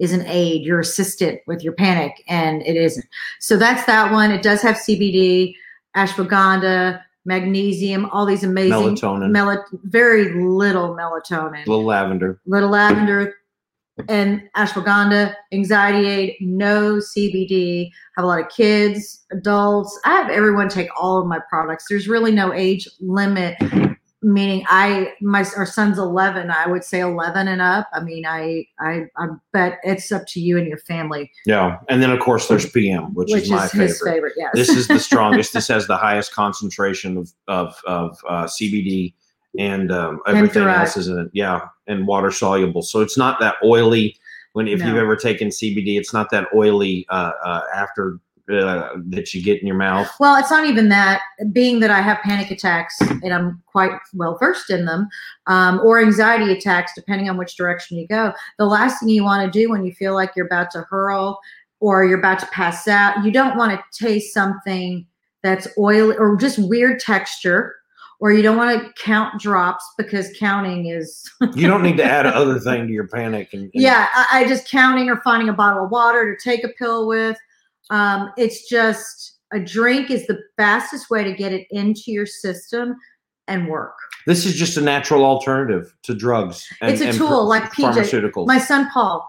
is 0.00 0.12
an 0.12 0.24
aid, 0.26 0.62
your 0.62 0.80
assistant 0.80 1.40
with 1.46 1.62
your 1.62 1.74
panic, 1.74 2.24
and 2.26 2.62
it 2.62 2.76
isn't. 2.76 3.06
So 3.38 3.56
that's 3.56 3.84
that 3.84 4.10
one. 4.12 4.30
It 4.32 4.42
does 4.42 4.62
have 4.62 4.76
CBD, 4.76 5.54
ashwagandha, 5.96 7.00
magnesium, 7.26 8.06
all 8.06 8.24
these 8.24 8.42
amazing 8.42 8.96
Melatonin. 8.96 9.30
mel- 9.30 9.64
very 9.84 10.32
little 10.42 10.96
melatonin 10.96 11.66
little 11.66 11.84
lavender. 11.84 12.40
little 12.46 12.70
lavender 12.70 13.34
and 14.08 14.42
ashwagandha 14.56 15.34
anxiety 15.52 16.08
aid 16.08 16.36
no 16.40 16.96
cbd 16.96 17.90
have 18.16 18.24
a 18.24 18.26
lot 18.26 18.40
of 18.40 18.48
kids 18.48 19.26
adults 19.32 20.00
i 20.06 20.10
have 20.14 20.30
everyone 20.30 20.70
take 20.70 20.88
all 20.98 21.18
of 21.20 21.26
my 21.26 21.38
products 21.50 21.84
there's 21.90 22.08
really 22.08 22.32
no 22.32 22.54
age 22.54 22.88
limit 23.00 23.54
meaning 24.22 24.62
i 24.68 25.12
my 25.22 25.44
our 25.56 25.64
son's 25.64 25.98
11 25.98 26.50
i 26.50 26.66
would 26.66 26.84
say 26.84 27.00
11 27.00 27.48
and 27.48 27.62
up 27.62 27.88
i 27.94 28.00
mean 28.00 28.26
i 28.26 28.66
i 28.78 29.04
i 29.16 29.26
bet 29.52 29.78
it's 29.82 30.12
up 30.12 30.26
to 30.26 30.40
you 30.40 30.58
and 30.58 30.66
your 30.66 30.76
family 30.78 31.30
Yeah. 31.46 31.78
And 31.88 32.02
then 32.02 32.10
of 32.10 32.20
course 32.20 32.46
there's 32.46 32.68
PM, 32.68 33.14
which, 33.14 33.32
which 33.32 33.44
is 33.44 33.50
my 33.50 33.64
is 33.64 33.72
his 33.72 33.98
favorite. 34.02 34.12
favorite 34.14 34.32
yes 34.36 34.50
this 34.54 34.68
is 34.68 34.88
the 34.88 34.98
strongest. 35.08 35.52
this 35.54 35.68
has 35.68 35.86
the 35.86 35.96
highest 35.96 36.34
concentration 36.34 37.16
of 37.16 37.32
of, 37.48 37.74
of 37.86 38.18
uh, 38.28 38.44
CBD 38.44 39.14
and 39.58 39.90
um, 39.90 40.20
everything 40.26 40.62
Hemp-derived. 40.64 40.80
else 40.80 40.96
is 40.96 41.08
in 41.08 41.18
it. 41.18 41.30
Yeah, 41.32 41.62
and 41.88 42.06
water 42.06 42.30
soluble. 42.30 42.82
So 42.82 43.00
it's 43.00 43.18
not 43.18 43.40
that 43.40 43.56
oily. 43.64 44.16
When 44.52 44.68
if 44.68 44.80
you've 44.80 44.96
ever 44.96 45.16
taken 45.16 45.48
CBD, 45.48 45.98
it's 45.98 46.12
not 46.12 46.30
that 46.30 46.46
oily 46.54 47.04
uh, 47.08 47.32
uh, 47.44 47.62
after 47.74 48.18
uh, 48.52 48.90
that 49.06 49.32
you 49.32 49.42
get 49.42 49.60
in 49.60 49.66
your 49.66 49.76
mouth. 49.76 50.10
Well, 50.18 50.36
it's 50.36 50.50
not 50.50 50.66
even 50.66 50.88
that. 50.88 51.22
Being 51.52 51.80
that 51.80 51.90
I 51.90 52.00
have 52.00 52.18
panic 52.22 52.50
attacks 52.50 53.00
and 53.00 53.32
I'm 53.32 53.62
quite 53.66 53.92
well 54.14 54.36
versed 54.38 54.70
in 54.70 54.84
them, 54.84 55.08
um, 55.46 55.80
or 55.80 56.00
anxiety 56.00 56.52
attacks, 56.52 56.92
depending 56.94 57.28
on 57.28 57.36
which 57.36 57.56
direction 57.56 57.98
you 57.98 58.06
go, 58.06 58.32
the 58.58 58.66
last 58.66 59.00
thing 59.00 59.08
you 59.08 59.24
want 59.24 59.50
to 59.50 59.58
do 59.58 59.70
when 59.70 59.84
you 59.84 59.92
feel 59.92 60.14
like 60.14 60.32
you're 60.36 60.46
about 60.46 60.70
to 60.72 60.82
hurl 60.90 61.40
or 61.80 62.04
you're 62.04 62.18
about 62.18 62.38
to 62.38 62.46
pass 62.46 62.86
out, 62.86 63.24
you 63.24 63.30
don't 63.30 63.56
want 63.56 63.72
to 63.72 64.04
taste 64.04 64.34
something 64.34 65.06
that's 65.42 65.66
oily 65.78 66.16
or 66.16 66.36
just 66.36 66.58
weird 66.58 67.00
texture, 67.00 67.76
or 68.20 68.32
you 68.32 68.42
don't 68.42 68.58
want 68.58 68.78
to 68.78 69.02
count 69.02 69.40
drops 69.40 69.84
because 69.96 70.30
counting 70.38 70.86
is 70.86 71.28
You 71.54 71.66
don't 71.66 71.82
need 71.82 71.96
to 71.96 72.04
add 72.04 72.26
another 72.26 72.60
thing 72.60 72.86
to 72.86 72.92
your 72.92 73.08
panic. 73.08 73.54
And, 73.54 73.62
and 73.62 73.70
yeah 73.74 74.08
I, 74.14 74.40
I 74.40 74.48
just 74.48 74.68
counting 74.68 75.08
or 75.08 75.16
finding 75.22 75.48
a 75.48 75.54
bottle 75.54 75.86
of 75.86 75.90
water 75.90 76.36
to 76.36 76.42
take 76.42 76.62
a 76.64 76.68
pill 76.68 77.08
with 77.08 77.38
um, 77.90 78.32
it's 78.36 78.68
just 78.68 79.38
a 79.52 79.60
drink 79.60 80.10
is 80.10 80.26
the 80.26 80.38
fastest 80.56 81.10
way 81.10 81.24
to 81.24 81.32
get 81.32 81.52
it 81.52 81.66
into 81.70 82.12
your 82.12 82.26
system 82.26 82.94
and 83.48 83.68
work 83.68 83.94
this 84.26 84.44
is 84.46 84.54
just 84.54 84.76
a 84.76 84.80
natural 84.80 85.24
alternative 85.24 85.94
to 86.02 86.14
drugs. 86.14 86.68
And, 86.82 86.92
It's 86.92 87.00
a 87.00 87.12
tool, 87.18 87.46
like 87.48 87.72
PJ. 87.72 87.92
pharmaceuticals. 87.94 88.46
my 88.46 88.58
son 88.58 88.88
paul 88.92 89.28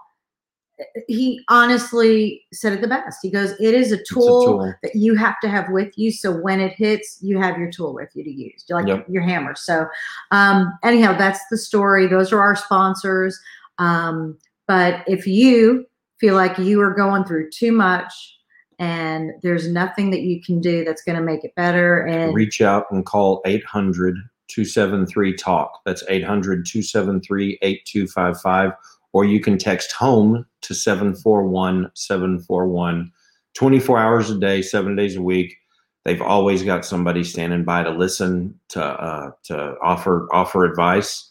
he 1.06 1.44
honestly 1.48 2.42
said 2.52 2.72
it 2.72 2.80
the 2.80 2.88
best 2.88 3.18
he 3.22 3.30
goes 3.30 3.52
it 3.60 3.74
is 3.74 3.92
a 3.92 4.00
It's 4.00 4.10
a 4.10 4.14
tool, 4.14 4.44
tool. 4.44 4.74
that 4.82 4.94
you 4.94 5.14
have 5.14 5.38
to 5.42 5.48
have 5.48 5.68
with 5.70 5.92
you 5.96 6.10
so 6.10 6.32
when 6.32 6.60
it 6.60 6.72
hits 6.72 7.18
you 7.20 7.38
have 7.38 7.58
your 7.58 7.70
tool 7.70 7.94
with 7.94 8.08
you 8.14 8.24
to 8.24 8.30
use 8.30 8.64
like 8.70 8.86
Yep. 8.86 9.06
your 9.08 9.22
hammer 9.22 9.54
so 9.54 9.86
um 10.30 10.72
anyhow 10.82 11.16
that's 11.16 11.40
the 11.50 11.58
story 11.58 12.06
those 12.06 12.32
are 12.32 12.40
our 12.40 12.56
sponsors 12.56 13.38
um 13.78 14.36
but 14.66 15.02
if 15.06 15.26
you 15.26 15.84
feel 16.18 16.34
like 16.34 16.56
you 16.58 16.80
are 16.80 16.94
going 16.94 17.24
through 17.24 17.50
too 17.50 17.72
much 17.72 18.38
and 18.78 19.32
there's 19.42 19.68
nothing 19.70 20.10
that 20.10 20.22
you 20.22 20.40
can 20.42 20.60
do 20.60 20.84
that's 20.84 21.02
going 21.02 21.16
to 21.16 21.22
make 21.22 21.44
it 21.44 21.54
better 21.54 22.00
and 22.00 22.34
reach 22.34 22.60
out 22.60 22.86
and 22.90 23.04
call 23.06 23.42
800 23.44 24.16
273 24.48 25.34
talk. 25.36 25.80
That's 25.84 26.02
800 26.08 26.66
273 26.66 27.58
8255 27.62 28.72
or 29.12 29.24
you 29.24 29.40
can 29.40 29.58
text 29.58 29.92
home 29.92 30.46
to 30.62 30.74
741 30.74 31.90
741 31.94 33.12
24 33.54 33.98
hours 33.98 34.30
a 34.30 34.38
day 34.38 34.62
7 34.62 34.96
days 34.96 35.16
a 35.16 35.22
week. 35.22 35.56
They've 36.04 36.22
always 36.22 36.62
got 36.62 36.84
somebody 36.84 37.22
standing 37.22 37.64
by 37.64 37.82
to 37.84 37.90
listen 37.90 38.58
to 38.70 38.82
uh, 38.82 39.30
to 39.44 39.76
offer 39.82 40.28
offer 40.32 40.64
advice 40.64 41.30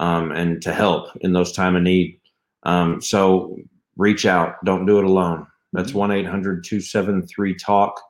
um, 0.00 0.32
and 0.32 0.60
to 0.62 0.72
help 0.72 1.16
in 1.20 1.32
those 1.32 1.52
time 1.52 1.76
of 1.76 1.82
need. 1.82 2.20
Um, 2.64 3.00
so 3.00 3.56
reach 3.96 4.26
out. 4.26 4.56
Don't 4.64 4.86
do 4.86 4.98
it 4.98 5.04
alone 5.04 5.46
that's 5.72 5.92
1-800-273 5.92 7.58
talk 7.58 8.00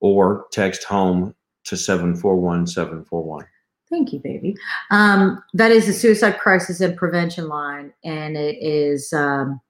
or 0.00 0.46
text 0.52 0.84
home 0.84 1.34
to 1.64 1.76
741 1.76 2.66
741. 2.66 3.44
Thank 3.90 4.12
you, 4.12 4.20
baby. 4.20 4.56
Um, 4.90 5.42
that 5.52 5.70
is 5.70 5.86
the 5.86 5.92
suicide 5.92 6.38
crisis 6.38 6.80
and 6.80 6.96
prevention 6.96 7.48
line, 7.48 7.92
and 8.04 8.36
it 8.36 8.56
is 8.60 9.12
um, 9.12 9.60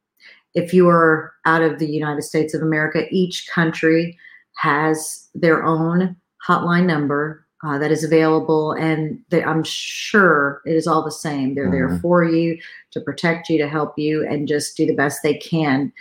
if 0.55 0.73
you 0.73 0.89
are 0.89 1.33
out 1.45 1.63
of 1.63 1.79
the 1.81 1.89
United 1.89 2.23
States 2.23 2.55
of 2.55 2.63
America, 2.63 3.07
each 3.11 3.49
country 3.53 4.17
has 4.59 5.29
their 5.35 5.65
own 5.65 6.15
hotline 6.47 6.87
number 6.87 7.45
uh, 7.65 7.79
that 7.79 7.91
is 7.91 8.05
available, 8.05 8.73
and 8.73 9.19
they, 9.31 9.43
I'm 9.43 9.65
sure 9.65 10.63
it 10.67 10.75
is 10.77 10.87
all 10.87 11.05
the 11.05 11.11
same. 11.11 11.55
They're 11.55 11.71
there 11.71 11.89
Mhm. 11.89 12.01
for 12.01 12.25
you 12.25 12.59
to 12.93 13.01
protect 13.01 13.49
you, 13.49 13.59
to 13.59 13.69
help 13.69 13.99
you, 13.99 14.25
and 14.27 14.47
just 14.47 14.77
do 14.77 14.87
the 14.87 14.95
best 14.95 15.23
they 15.23 15.35
can 15.35 15.93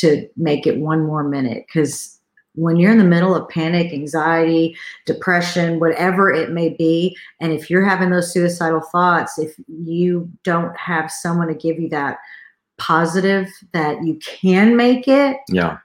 to 0.00 0.28
make 0.36 0.66
it 0.66 0.78
one 0.78 1.04
more 1.04 1.24
minute 1.24 1.64
because 1.66 2.16
when 2.56 2.76
you're 2.76 2.90
in 2.90 2.98
the 2.98 3.04
middle 3.04 3.34
of 3.34 3.48
panic, 3.50 3.92
anxiety, 3.92 4.76
depression, 5.04 5.78
whatever 5.78 6.32
it 6.32 6.50
may 6.50 6.70
be, 6.70 7.16
and 7.40 7.52
if 7.52 7.68
you're 7.68 7.84
having 7.84 8.10
those 8.10 8.32
suicidal 8.32 8.80
thoughts, 8.80 9.38
if 9.38 9.54
you 9.68 10.30
don't 10.42 10.74
have 10.76 11.10
someone 11.10 11.48
to 11.48 11.54
give 11.54 11.78
you 11.78 11.88
that 11.90 12.18
positive 12.78 13.48
that 13.72 14.02
you 14.04 14.18
can 14.24 14.76
make 14.76 15.06
it, 15.06 15.36
Yeah. 15.48 15.78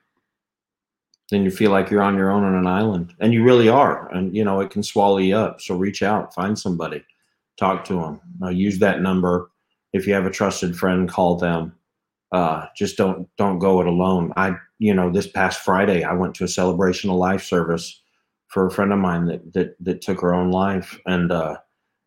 Then 1.30 1.46
you 1.46 1.52
feel 1.52 1.72
like 1.72 1.90
you're 1.90 2.02
on 2.02 2.18
your 2.18 2.30
own 2.30 2.44
on 2.44 2.56
an 2.56 2.68
island, 2.68 3.14
and 3.22 3.34
you 3.34 3.42
really 3.42 3.70
are. 3.70 4.14
And 4.14 4.36
you 4.36 4.44
know 4.44 4.60
it 4.60 4.70
can 4.70 4.84
swallow 4.84 5.18
you 5.18 5.38
up. 5.38 5.62
So 5.62 5.78
reach 5.78 6.04
out, 6.04 6.34
find 6.34 6.60
somebody, 6.60 7.02
talk 7.58 7.86
to 7.86 7.94
them. 7.94 8.20
Uh, 8.44 8.50
use 8.50 8.80
that 8.80 9.02
number. 9.02 9.50
If 9.94 10.06
you 10.06 10.14
have 10.14 10.26
a 10.26 10.30
trusted 10.30 10.76
friend, 10.76 11.08
call 11.08 11.38
them. 11.38 11.74
Uh, 12.32 12.66
just 12.76 12.98
don't 12.98 13.28
don't 13.38 13.60
go 13.60 13.82
it 13.82 13.88
alone. 13.88 14.32
I 14.38 14.56
you 14.80 14.94
know 14.94 15.12
this 15.12 15.28
past 15.28 15.60
Friday 15.60 16.04
I 16.04 16.14
went 16.14 16.36
to 16.36 16.46
a 16.46 16.48
celebration 16.50 17.10
of 17.10 17.18
life 17.18 17.44
service 17.44 18.02
for 18.48 18.66
a 18.66 18.72
friend 18.72 18.94
of 18.94 19.00
mine 19.00 19.26
that 19.26 19.54
that 19.54 19.76
that 19.80 20.02
took 20.02 20.22
her 20.22 20.34
own 20.34 20.52
life, 20.52 21.00
and 21.06 21.32
uh, 21.32 21.58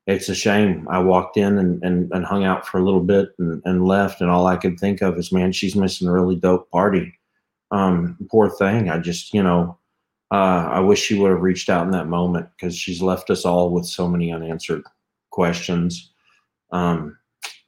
it's 0.07 0.29
a 0.29 0.35
shame. 0.35 0.87
I 0.91 0.99
walked 0.99 1.37
in 1.37 1.59
and, 1.59 1.83
and, 1.83 2.13
and 2.13 2.25
hung 2.25 2.45
out 2.45 2.67
for 2.67 2.79
a 2.79 2.85
little 2.85 3.01
bit 3.01 3.31
and, 3.39 3.63
and 3.65 3.87
left, 3.87 4.21
and 4.21 4.31
all 4.31 4.47
I 4.47 4.57
could 4.57 4.79
think 4.79 5.01
of 5.01 5.17
is, 5.17 5.33
man, 5.33 5.53
she's 5.53 5.77
missing 5.77 6.09
a 6.09 6.13
really 6.13 6.37
dope 6.37 6.71
party. 6.71 7.19
Um, 7.71 8.19
poor 8.31 8.51
thing. 8.51 8.91
I 8.91 8.99
just, 8.99 9.33
you 9.33 9.43
know, 9.43 9.79
uh, 10.31 10.69
I 10.71 10.81
wish 10.81 11.03
she 11.03 11.19
would 11.19 11.31
have 11.31 11.41
reached 11.41 11.71
out 11.71 11.87
in 11.87 11.93
that 11.93 12.09
moment 12.09 12.49
because 12.57 12.77
she's 12.77 13.01
left 13.01 13.31
us 13.31 13.45
all 13.45 13.71
with 13.71 13.87
so 13.87 14.07
many 14.07 14.31
unanswered 14.31 14.83
questions. 15.31 16.13
Um, 16.71 17.17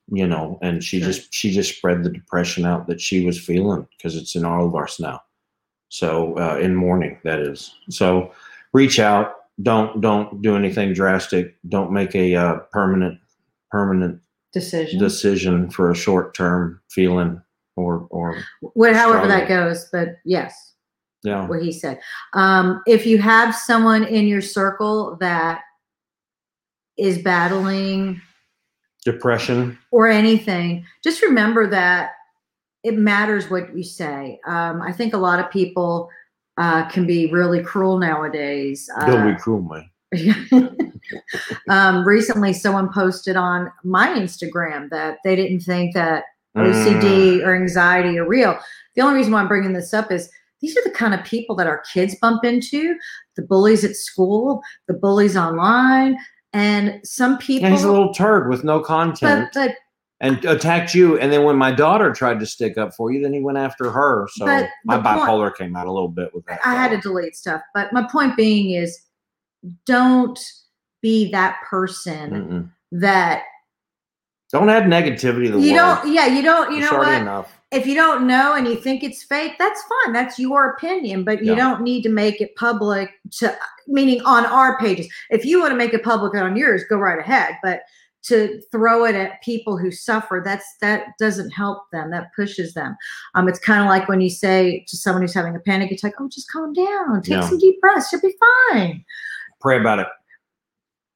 you 0.08 0.26
know, 0.26 0.58
and 0.62 0.82
she 0.82 1.00
Sure. 1.00 1.08
just 1.10 1.32
she 1.34 1.50
just 1.50 1.76
spread 1.76 2.02
the 2.02 2.10
depression 2.10 2.64
out 2.64 2.86
that 2.86 3.00
she 3.00 3.24
was 3.24 3.38
feeling 3.38 3.86
because 3.96 4.16
it's 4.16 4.36
in 4.36 4.44
all 4.44 4.66
of 4.66 4.74
us 4.74 5.00
now. 5.00 5.20
So 5.88 6.36
uh, 6.38 6.58
in 6.58 6.74
mourning, 6.74 7.18
that 7.24 7.40
is. 7.40 7.74
So 7.90 8.32
reach 8.72 8.98
out. 8.98 9.34
Don't 9.62 10.00
don't 10.00 10.42
do 10.42 10.56
anything 10.56 10.92
drastic. 10.92 11.56
Don't 11.68 11.92
make 11.92 12.14
a 12.14 12.34
uh, 12.34 12.56
permanent 12.72 13.18
permanent 13.70 14.20
decision, 14.52 14.98
decision 14.98 15.70
for 15.70 15.90
a 15.90 15.94
short 15.94 16.34
term 16.34 16.80
feeling 16.88 17.40
or 17.76 18.06
or 18.10 18.38
what, 18.60 18.94
however 18.94 19.26
that 19.26 19.48
goes. 19.48 19.88
But 19.90 20.16
yes, 20.24 20.74
yeah. 21.24 21.46
what 21.46 21.62
he 21.62 21.72
said. 21.72 22.00
Um, 22.34 22.82
if 22.86 23.06
you 23.06 23.18
have 23.18 23.54
someone 23.54 24.04
in 24.04 24.26
your 24.26 24.42
circle 24.42 25.16
that 25.20 25.62
is 26.96 27.18
battling 27.18 28.20
Depression. 29.12 29.78
or 29.90 30.08
anything, 30.08 30.84
just 31.02 31.22
remember 31.22 31.66
that 31.68 32.10
it 32.84 32.98
matters 32.98 33.50
what 33.50 33.74
you 33.76 33.82
say. 33.82 34.38
Um, 34.46 34.82
I 34.82 34.92
think 34.92 35.14
a 35.14 35.18
lot 35.18 35.40
of 35.40 35.50
people 35.50 36.10
uh, 36.58 36.88
can 36.90 37.06
be 37.06 37.32
really 37.32 37.62
cruel 37.62 37.98
nowadays. 37.98 38.90
Uh, 38.96 39.32
be 39.32 39.38
cruel, 39.38 39.62
man. 39.62 39.90
um, 41.68 42.06
recently, 42.06 42.52
someone 42.52 42.92
posted 42.92 43.36
on 43.36 43.72
my 43.82 44.08
Instagram 44.08 44.90
that 44.90 45.18
they 45.24 45.34
didn't 45.34 45.60
think 45.60 45.94
that 45.94 46.24
Mm. 46.56 46.72
OCD 46.72 47.44
or 47.44 47.54
anxiety 47.54 48.18
are 48.18 48.26
real. 48.26 48.58
The 48.94 49.02
only 49.02 49.16
reason 49.16 49.32
why 49.32 49.40
I'm 49.40 49.48
bringing 49.48 49.74
this 49.74 49.92
up 49.92 50.10
is 50.10 50.30
these 50.60 50.76
are 50.76 50.82
the 50.84 50.90
kind 50.90 51.12
of 51.12 51.22
people 51.24 51.54
that 51.56 51.66
our 51.66 51.82
kids 51.92 52.16
bump 52.20 52.44
into 52.44 52.96
the 53.36 53.42
bullies 53.42 53.84
at 53.84 53.94
school, 53.94 54.62
the 54.88 54.94
bullies 54.94 55.36
online, 55.36 56.16
and 56.56 57.00
some 57.04 57.38
people. 57.38 57.68
Yeah, 57.68 57.74
he's 57.74 57.84
a 57.84 57.90
little 57.90 58.12
turd 58.14 58.48
with 58.48 58.64
no 58.64 58.80
content 58.80 59.50
but, 59.52 59.68
but 59.68 59.76
and 60.20 60.42
attacked 60.46 60.94
you. 60.94 61.18
And 61.18 61.30
then 61.30 61.44
when 61.44 61.56
my 61.56 61.70
daughter 61.72 62.10
tried 62.12 62.40
to 62.40 62.46
stick 62.46 62.78
up 62.78 62.94
for 62.94 63.12
you, 63.12 63.20
then 63.22 63.34
he 63.34 63.40
went 63.40 63.58
after 63.58 63.90
her. 63.90 64.26
So 64.32 64.46
my 64.46 64.62
the 64.62 65.02
point- 65.02 65.04
bipolar 65.04 65.54
came 65.54 65.76
out 65.76 65.86
a 65.86 65.92
little 65.92 66.08
bit 66.08 66.34
with 66.34 66.46
that. 66.46 66.60
I 66.64 66.74
had 66.74 66.90
to 66.92 66.96
delete 66.98 67.36
stuff. 67.36 67.60
But 67.74 67.92
my 67.92 68.08
point 68.10 68.36
being 68.36 68.70
is 68.70 68.98
don't 69.84 70.38
be 71.02 71.30
that 71.32 71.58
person 71.68 72.30
Mm-mm. 72.30 72.70
that 73.00 73.42
Don't 74.52 74.70
add 74.70 74.84
negativity 74.84 75.46
to 75.46 75.52
the 75.52 75.60
you 75.60 75.74
world. 75.74 75.98
don't, 76.02 76.14
yeah, 76.14 76.26
you 76.26 76.40
don't, 76.42 76.72
you 76.72 76.78
It's 76.82 76.90
know 76.90 76.98
what? 76.98 77.20
enough. 77.20 77.55
If 77.72 77.86
you 77.86 77.94
don't 77.94 78.26
know 78.26 78.54
and 78.54 78.66
you 78.66 78.76
think 78.76 79.02
it's 79.02 79.24
fake, 79.24 79.54
that's 79.58 79.82
fine. 79.82 80.12
That's 80.12 80.38
your 80.38 80.70
opinion, 80.70 81.24
but 81.24 81.44
you 81.44 81.52
Yeah. 81.52 81.58
don't 81.58 81.82
need 81.82 82.02
to 82.02 82.08
make 82.08 82.40
it 82.40 82.54
public 82.56 83.10
to 83.38 83.56
meaning 83.88 84.22
on 84.24 84.46
our 84.46 84.78
pages. 84.78 85.08
If 85.30 85.44
you 85.44 85.60
want 85.60 85.72
to 85.72 85.76
make 85.76 85.92
it 85.92 86.04
public 86.04 86.34
on 86.34 86.56
yours, 86.56 86.84
go 86.88 86.96
right 86.96 87.18
ahead. 87.18 87.56
But 87.62 87.82
to 88.24 88.60
throw 88.72 89.04
it 89.04 89.14
at 89.14 89.40
people 89.42 89.76
who 89.78 89.90
suffer, 89.90 90.42
that's 90.44 90.66
that 90.80 91.16
doesn't 91.18 91.50
help 91.50 91.82
them. 91.92 92.10
That 92.10 92.34
pushes 92.34 92.74
them. 92.74 92.96
Um, 93.34 93.48
it's 93.48 93.58
kind 93.60 93.82
of 93.82 93.88
like 93.88 94.08
when 94.08 94.20
you 94.20 94.30
say 94.30 94.84
to 94.88 94.96
someone 94.96 95.22
who's 95.22 95.34
having 95.34 95.54
a 95.54 95.60
panic 95.60 95.92
attack, 95.92 96.14
"Oh, 96.20 96.28
just 96.28 96.50
calm 96.50 96.72
down, 96.72 97.22
take 97.22 97.34
Yeah. 97.34 97.48
some 97.48 97.58
deep 97.58 97.80
breaths, 97.80 98.12
you'll 98.12 98.22
be 98.22 98.34
fine." 98.72 99.04
Pray 99.60 99.78
about 99.78 100.00
it. 100.00 100.08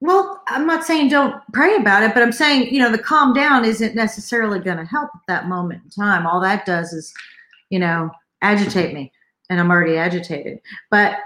Well, 0.01 0.43
I'm 0.49 0.67
not 0.67 0.85
saying 0.85 1.09
don't 1.09 1.43
pray 1.53 1.77
about 1.77 2.03
it, 2.03 2.15
but 2.15 2.23
I'm 2.23 2.33
saying, 2.33 2.73
you 2.73 2.81
know, 2.81 2.91
the 2.91 2.99
calm 2.99 3.35
down 3.35 3.67
isn't 3.67 3.95
necessarily 3.95 4.59
going 4.59 4.79
to 4.79 4.85
help 4.85 5.11
at 5.15 5.21
that 5.29 5.47
moment 5.47 5.83
in 5.85 5.91
time. 5.91 6.27
All 6.27 6.41
that 6.41 6.65
does 6.65 6.93
is, 6.95 7.13
you 7.69 7.79
know, 7.79 8.11
agitate 8.41 8.95
me, 8.95 9.13
and 9.51 9.61
I'm 9.61 9.71
already 9.71 9.99
agitated. 9.99 10.61
But 10.91 11.19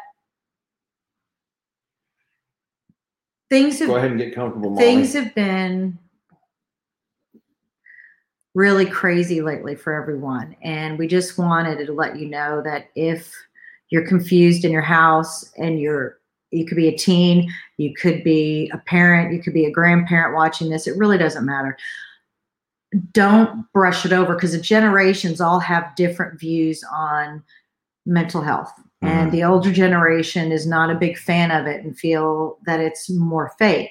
things 3.49 3.79
have, 3.79 3.89
Go 3.89 3.97
ahead 3.97 4.11
and 4.11 4.19
get 4.19 4.35
comfortable, 4.35 4.71
Molly. 4.71 4.85
things 4.85 5.13
have 5.13 5.33
been 5.37 5.97
really 8.57 8.87
crazy 8.87 9.41
lately 9.41 9.77
for 9.77 9.93
everyone, 9.93 10.57
and 10.63 10.99
we 10.99 11.07
just 11.07 11.39
wanted 11.39 11.87
to 11.87 11.93
let 11.93 12.19
you 12.19 12.29
know 12.29 12.61
that 12.65 12.89
if 12.97 13.33
you're 13.91 14.07
confused 14.07 14.65
in 14.65 14.73
your 14.73 14.83
house 14.83 15.53
and 15.59 15.79
you're 15.79 16.19
you 16.55 16.65
could 16.65 16.77
be 16.77 16.89
a 16.89 16.97
teen, 16.97 17.53
you 17.77 17.95
could 17.95 18.23
be 18.23 18.71
a 18.73 18.79
parent, 18.79 19.33
you 19.33 19.43
could 19.43 19.55
be 19.55 19.67
a 19.67 19.71
grandparent 19.71 20.35
watching 20.35 20.71
this. 20.71 20.87
It 20.87 20.97
really 20.97 21.19
doesn't 21.19 21.45
matter. 21.45 21.77
Don't 23.13 23.71
brush 23.73 24.07
it 24.07 24.13
over 24.13 24.35
because 24.35 24.53
the 24.53 24.61
generations 24.61 25.41
all 25.41 25.59
have 25.59 25.97
different 25.97 26.39
views 26.39 26.85
on 26.93 27.43
mental 28.07 28.41
health. 28.41 28.73
And 29.03 29.33
the 29.33 29.45
older 29.45 29.73
generation 29.73 30.53
is 30.53 30.67
not 30.67 30.91
a 30.91 30.95
big 30.95 31.19
fan 31.19 31.51
of 31.51 31.67
it 31.67 31.85
and 31.85 31.99
feel 31.99 32.59
that 32.65 32.81
it's 32.81 33.11
more 33.11 33.53
fake. 33.59 33.91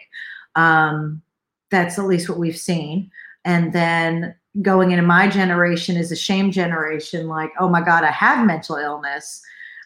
Um, 0.56 1.22
that's 1.70 2.00
at 2.00 2.06
least 2.06 2.30
what 2.30 2.40
we've 2.40 2.58
seen. 2.58 3.12
And 3.46 3.74
then 3.74 4.36
going 4.62 4.92
into 4.92 5.04
my 5.04 5.28
generation 5.28 5.98
is 5.98 6.12
a 6.12 6.16
shame 6.16 6.52
generation 6.52 7.28
like, 7.28 7.52
oh 7.60 7.68
my 7.68 7.82
God, 7.82 8.04
I 8.04 8.12
have 8.12 8.46
mental 8.46 8.78
illness. 8.78 9.42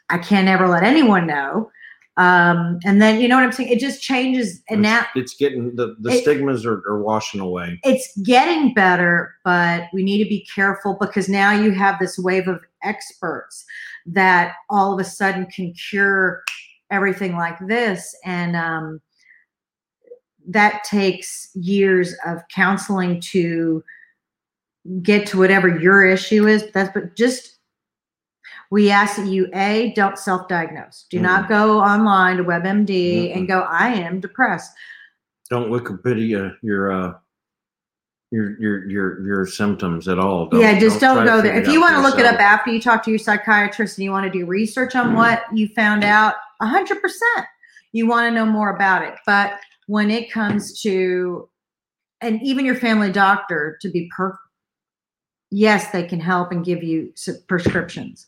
I 0.10 0.18
can't 0.18 0.48
ever 0.48 0.68
let 0.68 0.84
anyone 0.84 1.28
know 1.28 1.72
um 2.18 2.80
and 2.84 3.02
then 3.02 3.22
you 3.22 3.28
know 3.28 3.36
what 3.36 3.44
i'm 3.44 3.52
saying? 3.52 3.70
It 3.70 3.80
just 3.80 4.02
changes 4.02 4.62
and 4.70 4.82
now 4.82 5.02
it's, 5.16 5.32
it's 5.32 5.36
getting 5.36 5.76
the, 5.76 5.96
the 6.00 6.10
It- 6.12 6.24
stigmas 6.24 6.66
are, 6.66 6.82
are 6.90 7.02
washing 7.02 7.40
away. 7.40 7.80
it's 7.84 8.16
getting 8.24 8.74
better 8.74 9.36
but 9.46 9.84
we 9.94 10.04
need 10.04 10.24
to 10.24 10.30
be 10.30 10.46
careful 10.54 10.98
because 11.00 11.30
now 11.30 11.52
you 11.52 11.72
have 11.72 12.00
this 12.00 12.18
wave 12.18 12.48
of 12.48 12.60
experts 12.84 13.66
that 14.06 14.54
all 14.70 14.94
of 14.94 15.00
a 15.00 15.04
sudden 15.04 15.46
can 15.48 15.74
cure 15.74 16.44
everything 16.90 17.36
like 17.36 17.58
this. 17.68 18.16
And 18.24 18.56
um 18.56 19.02
that 20.48 20.84
takes 20.86 21.50
years 21.56 22.16
of 22.26 22.40
counseling 22.50 23.20
to 23.20 23.84
get 25.02 25.28
to 25.28 25.38
whatever 25.38 25.68
your 25.68 26.06
issue 26.06 26.48
is. 26.48 26.72
That's 26.72 26.90
but 26.94 27.16
just 27.18 27.57
we 28.72 28.92
ask 28.92 29.18
that 29.18 29.28
you 29.28 29.50
a 29.54 29.94
don't 29.96 30.18
self-diagnose. 30.18 31.06
Do 31.10 31.20
not 31.20 31.48
go 31.48 31.80
online 31.80 32.38
to 32.38 32.44
webmd 32.44 33.36
and 33.36 33.48
go 33.48 33.62
i 33.62 33.88
am 33.90 34.20
depressed. 34.20 34.72
Don't 35.50 35.70
Wikipedia 35.70 36.56
your 36.62 36.92
uh 36.92 37.14
your 38.32 38.60
your 38.60 38.90
your 38.90 39.26
your 39.26 39.46
symptoms 39.46 40.08
at 40.08 40.20
all. 40.20 40.48
Don't- 40.48 40.60
yeah 40.60 40.78
just 40.80 41.00
don't, 41.00 41.20
to 41.20 41.26
go 41.26 41.42
there. 41.42 41.60
if 41.60 41.68
you 41.68 41.80
want 41.80 41.96
to 41.96 42.02
look 42.02 42.20
it 42.20 42.26
up 42.26 42.40
after 42.40 42.72
you 42.72 42.82
talk 42.82 43.04
to 43.04 43.10
your 43.10 43.20
psychiatrist 43.20 43.98
and 43.98 44.04
you 44.04 44.12
want 44.12 44.26
to 44.32 44.40
do 44.40 44.46
research 44.46 44.96
on 44.96 45.12
Mhm. 45.12 45.16
what 45.16 45.44
you 45.54 45.70
found 45.70 46.04
out 46.04 46.36
100% 46.62 47.46
you 47.94 48.06
want 48.06 48.28
to 48.30 48.32
know 48.36 48.46
more 48.46 48.76
about 48.76 49.02
it. 49.04 49.16
But 49.26 49.54
when 49.88 50.12
it 50.12 50.30
comes 50.30 50.82
to 50.82 51.50
and 52.20 52.42
even 52.44 52.66
your 52.66 52.76
family 52.76 53.12
doctor 53.12 53.78
to 53.82 53.90
be 53.90 54.10
per 54.16 54.38
yes 55.52 55.92
they 55.92 56.04
can 56.04 56.20
help 56.20 56.52
and 56.52 56.66
give 56.66 56.84
you 56.84 57.14
prescriptions 57.48 58.28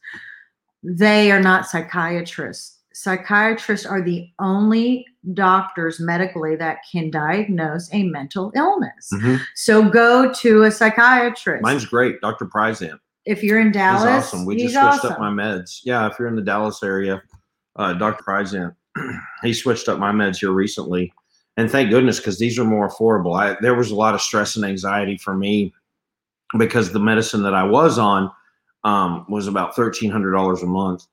they 0.83 1.31
are 1.31 1.41
not 1.41 1.65
psychiatrists 1.67 2.77
psychiatrists 2.93 3.85
are 3.85 4.01
the 4.01 4.27
only 4.39 5.05
doctors 5.33 5.99
medically 5.99 6.55
that 6.55 6.77
can 6.91 7.09
diagnose 7.11 7.89
a 7.93 8.03
mental 8.03 8.51
illness 8.55 9.09
Mhm. 9.13 9.39
so 9.55 9.87
go 9.89 10.31
to 10.33 10.63
a 10.63 10.71
psychiatrist 10.71 11.61
Mine's 11.63 11.85
great, 11.85 12.19
Dr. 12.21 12.45
Pryzant. 12.45 12.99
if 13.25 13.43
you're 13.43 13.59
in 13.59 13.71
Dallas, 13.71 14.03
He's 14.03 14.33
awesome. 14.33 14.45
We 14.45 14.55
he's 14.55 14.73
just 14.73 15.01
switched 15.01 15.13
awesome. 15.13 15.23
up 15.23 15.35
my 15.35 15.43
meds. 15.43 15.81
Yeah, 15.83 16.07
if 16.07 16.17
you're 16.17 16.27
in 16.29 16.35
the 16.35 16.41
Dallas 16.41 16.81
area, 16.81 17.21
uh, 17.75 17.93
Dr. 17.93 18.23
Pryzant, 18.23 18.73
he 19.43 19.53
switched 19.53 19.87
up 19.87 19.99
my 19.99 20.11
meds 20.11 20.37
here 20.39 20.51
recently, 20.51 21.13
and 21.57 21.69
thank 21.69 21.89
goodness 21.91 22.17
because 22.17 22.39
these 22.39 22.57
are 22.57 22.65
more 22.65 22.89
affordable. 22.89 23.37
I 23.39 23.55
there 23.61 23.75
was 23.75 23.91
a 23.91 23.95
lot 23.95 24.15
of 24.15 24.21
stress 24.21 24.55
and 24.55 24.65
anxiety 24.65 25.17
for 25.17 25.35
me 25.35 25.73
because 26.57 26.91
the 26.91 26.99
medicine 26.99 27.43
that 27.43 27.53
I 27.53 27.63
was 27.63 27.99
on 27.99 28.31
um, 28.83 29.25
was 29.29 29.47
about 29.47 29.75
thirteen 29.75 30.09
hundred 30.11 30.31
dollars 30.33 30.63
a 30.63 30.67
month. 30.67 31.05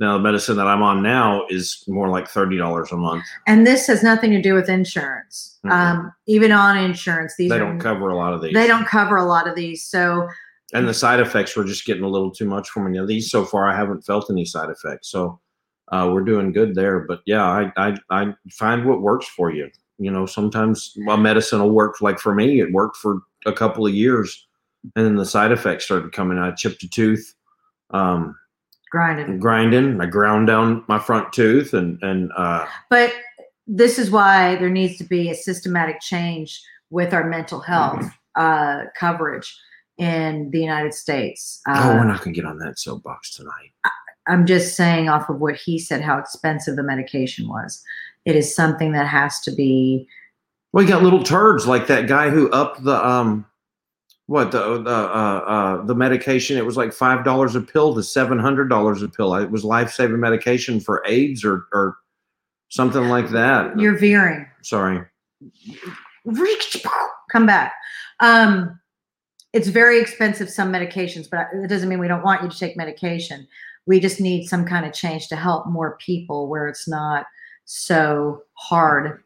Now 0.00 0.14
the 0.16 0.22
medicine 0.22 0.56
that 0.56 0.66
I'm 0.66 0.82
on 0.82 1.02
now 1.02 1.46
is 1.48 1.84
more 1.86 2.08
like 2.08 2.26
thirty 2.28 2.56
dollars 2.58 2.90
a 2.92 2.96
month. 2.96 3.24
and 3.46 3.66
this 3.66 3.86
has 3.86 4.02
nothing 4.02 4.30
to 4.32 4.42
do 4.42 4.54
with 4.54 4.68
insurance. 4.68 5.58
Mhm. 5.64 5.70
Um, 5.70 6.12
even 6.26 6.50
on 6.52 6.76
insurance, 6.76 7.34
these 7.38 7.50
they 7.50 7.58
don't 7.58 7.78
cover 7.78 8.08
a 8.08 8.16
lot 8.16 8.32
of 8.34 8.42
these. 8.42 8.54
they 8.54 8.66
don't 8.66 8.86
cover 8.86 9.16
a 9.16 9.24
lot 9.24 9.46
of 9.48 9.54
these. 9.54 9.86
So 9.86 10.28
and 10.72 10.88
the 10.88 10.94
side 10.94 11.20
effects 11.20 11.56
were 11.56 11.62
just 11.64 11.84
getting 11.86 12.02
a 12.02 12.08
little 12.08 12.32
too 12.32 12.46
much 12.46 12.68
for 12.70 12.82
me. 12.88 12.98
Now 12.98 13.06
these 13.06 13.30
so 13.30 13.44
far, 13.44 13.68
I 13.68 13.76
haven't 13.76 14.02
felt 14.04 14.28
any 14.30 14.44
side 14.44 14.70
effects, 14.70 15.08
so 15.08 15.38
uh, 15.92 16.10
we're 16.12 16.24
doing 16.24 16.50
good 16.52 16.74
there. 16.74 17.00
But 17.00 17.20
yeah, 17.26 17.44
I, 17.44 17.72
I 17.76 17.96
I 18.10 18.34
find 18.50 18.84
what 18.84 19.00
works 19.00 19.26
for 19.28 19.52
you. 19.52 19.70
You 19.98 20.10
know, 20.10 20.26
sometimes 20.26 20.96
a 21.08 21.16
medicine 21.16 21.60
will 21.60 21.70
work. 21.70 22.00
Like 22.00 22.18
for 22.18 22.34
me, 22.34 22.58
it 22.60 22.72
worked 22.72 22.96
for 22.96 23.20
a 23.46 23.52
couple 23.52 23.86
of 23.86 23.94
years, 23.94 24.48
and 24.94 25.06
then 25.06 25.16
the 25.16 25.26
side 25.26 25.52
effects 25.52 25.84
started 25.84 26.12
coming. 26.12 26.38
I 26.38 26.50
chipped 26.52 26.82
a 26.82 26.88
tooth, 26.88 27.34
um, 27.90 28.36
grinding. 28.90 29.38
grinding. 29.38 30.00
I 30.00 30.06
ground 30.06 30.46
down 30.46 30.84
my 30.88 30.98
front 30.98 31.32
tooth, 31.32 31.72
and 31.74 32.02
and 32.02 32.30
uh, 32.36 32.66
But 32.90 33.12
this 33.66 33.98
is 33.98 34.10
why 34.10 34.56
there 34.56 34.70
needs 34.70 34.98
to 34.98 35.04
be 35.04 35.30
a 35.30 35.34
systematic 35.34 36.00
change 36.00 36.60
with 36.90 37.14
our 37.14 37.28
mental 37.28 37.60
health 37.60 38.04
uh, 38.36 38.82
coverage 38.98 39.56
in 39.96 40.50
the 40.50 40.60
United 40.60 40.92
States. 40.92 41.60
oh, 41.68 41.72
Uh, 41.72 41.94
we're 41.94 42.04
not 42.04 42.20
gonna 42.20 42.32
get 42.34 42.44
on 42.44 42.58
that 42.58 42.78
soapbox 42.78 43.34
tonight. 43.34 43.72
I'm 44.26 44.46
just 44.46 44.74
saying 44.76 45.08
off 45.08 45.28
of 45.28 45.38
what 45.38 45.56
he 45.56 45.78
said, 45.78 46.00
how 46.00 46.18
expensive 46.18 46.76
the 46.76 46.82
medication 46.82 47.46
was. 47.48 47.82
It 48.24 48.36
is 48.36 48.54
something 48.54 48.92
that 48.92 49.06
has 49.06 49.40
to 49.40 49.52
be 49.52 50.08
We 50.72 50.86
got 50.86 51.02
little 51.02 51.22
turds 51.22 51.66
like 51.66 51.86
that 51.88 52.06
guy 52.06 52.30
who 52.30 52.50
upped 52.50 52.82
the 52.84 53.06
um 53.06 53.46
what 54.26 54.50
the 54.52 54.82
the 54.82 54.90
uh, 54.90 55.44
uh 55.46 55.84
the 55.84 55.94
medication 55.94 56.56
it 56.56 56.64
was 56.64 56.76
like 56.76 56.92
five 56.92 57.24
dollars 57.24 57.54
a 57.54 57.60
pill 57.60 57.94
to 57.94 58.02
seven 58.02 58.38
hundred 58.38 58.68
dollars 58.68 59.02
a 59.02 59.08
pill 59.08 59.34
it 59.34 59.50
was 59.50 59.64
life-saving 59.64 60.18
medication 60.18 60.80
for 60.80 61.02
aids 61.06 61.44
or 61.44 61.66
or 61.72 61.96
something 62.68 63.08
like 63.08 63.28
that 63.30 63.78
you're 63.78 63.98
veering. 63.98 64.46
sorry 64.62 65.04
come 67.34 67.46
back. 67.46 67.74
Um, 68.20 68.78
it's 69.52 69.68
very 69.68 70.00
expensive, 70.00 70.48
some 70.48 70.72
medications, 70.72 71.28
but 71.30 71.48
it 71.52 71.68
doesn't 71.68 71.88
mean 71.88 71.98
we 71.98 72.08
don't 72.08 72.24
want 72.24 72.42
you 72.42 72.48
to 72.48 72.58
take 72.58 72.76
medication. 72.76 73.46
We 73.86 74.00
just 74.00 74.20
need 74.20 74.46
some 74.46 74.64
kind 74.64 74.86
of 74.86 74.92
change 74.92 75.28
to 75.28 75.36
help 75.36 75.66
more 75.66 75.98
people 75.98 76.48
where 76.48 76.68
it's 76.68 76.88
not 76.88 77.26
so 77.64 78.42
hard 78.54 79.22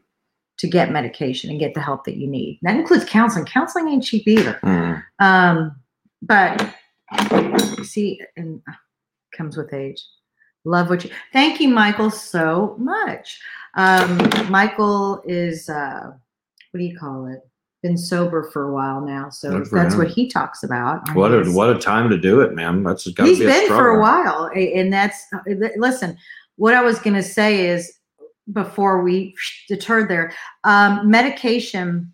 to 0.58 0.68
get 0.68 0.90
medication 0.90 1.50
and 1.50 1.60
get 1.60 1.74
the 1.74 1.80
help 1.80 2.04
that 2.04 2.16
you 2.16 2.26
need. 2.26 2.58
That 2.62 2.76
includes 2.76 3.04
counseling. 3.04 3.46
Counseling 3.46 3.88
ain't 3.88 4.04
cheap 4.04 4.26
either. 4.26 4.58
Mm. 4.62 5.02
Um, 5.20 5.76
but 6.22 6.74
see, 7.82 8.20
and 8.36 8.60
uh, 8.68 8.74
comes 9.32 9.56
with 9.56 9.72
age. 9.72 10.04
Love 10.64 10.90
what 10.90 11.04
you. 11.04 11.10
Thank 11.32 11.60
you, 11.60 11.68
Michael, 11.68 12.10
so 12.10 12.76
much. 12.78 13.40
Um, 13.76 14.18
Michael 14.50 15.22
is 15.26 15.68
uh, 15.68 16.12
what 16.70 16.78
do 16.78 16.84
you 16.84 16.98
call 16.98 17.26
it? 17.26 17.40
Been 17.82 17.96
sober 17.96 18.50
for 18.52 18.68
a 18.68 18.72
while 18.72 19.00
now, 19.00 19.30
so 19.30 19.60
that's 19.60 19.94
him. 19.94 19.98
what 19.98 20.08
he 20.08 20.28
talks 20.28 20.64
about. 20.64 21.14
What 21.14 21.32
a 21.32 21.44
what 21.52 21.70
a 21.70 21.78
time 21.78 22.10
to 22.10 22.18
do 22.18 22.40
it, 22.40 22.52
man. 22.52 22.82
That's 22.82 23.06
got 23.06 23.22
to 23.22 23.28
He's 23.28 23.38
be 23.38 23.44
a 23.44 23.48
been 23.48 23.68
for 23.68 23.90
a 23.90 24.00
while, 24.00 24.50
and 24.52 24.92
that's 24.92 25.24
listen. 25.76 26.18
What 26.56 26.74
I 26.74 26.82
was 26.82 26.98
going 26.98 27.14
to 27.14 27.22
say 27.22 27.68
is 27.68 27.97
before 28.52 29.02
we 29.02 29.34
deterred 29.68 30.08
there, 30.08 30.32
um, 30.64 31.10
medication 31.10 32.12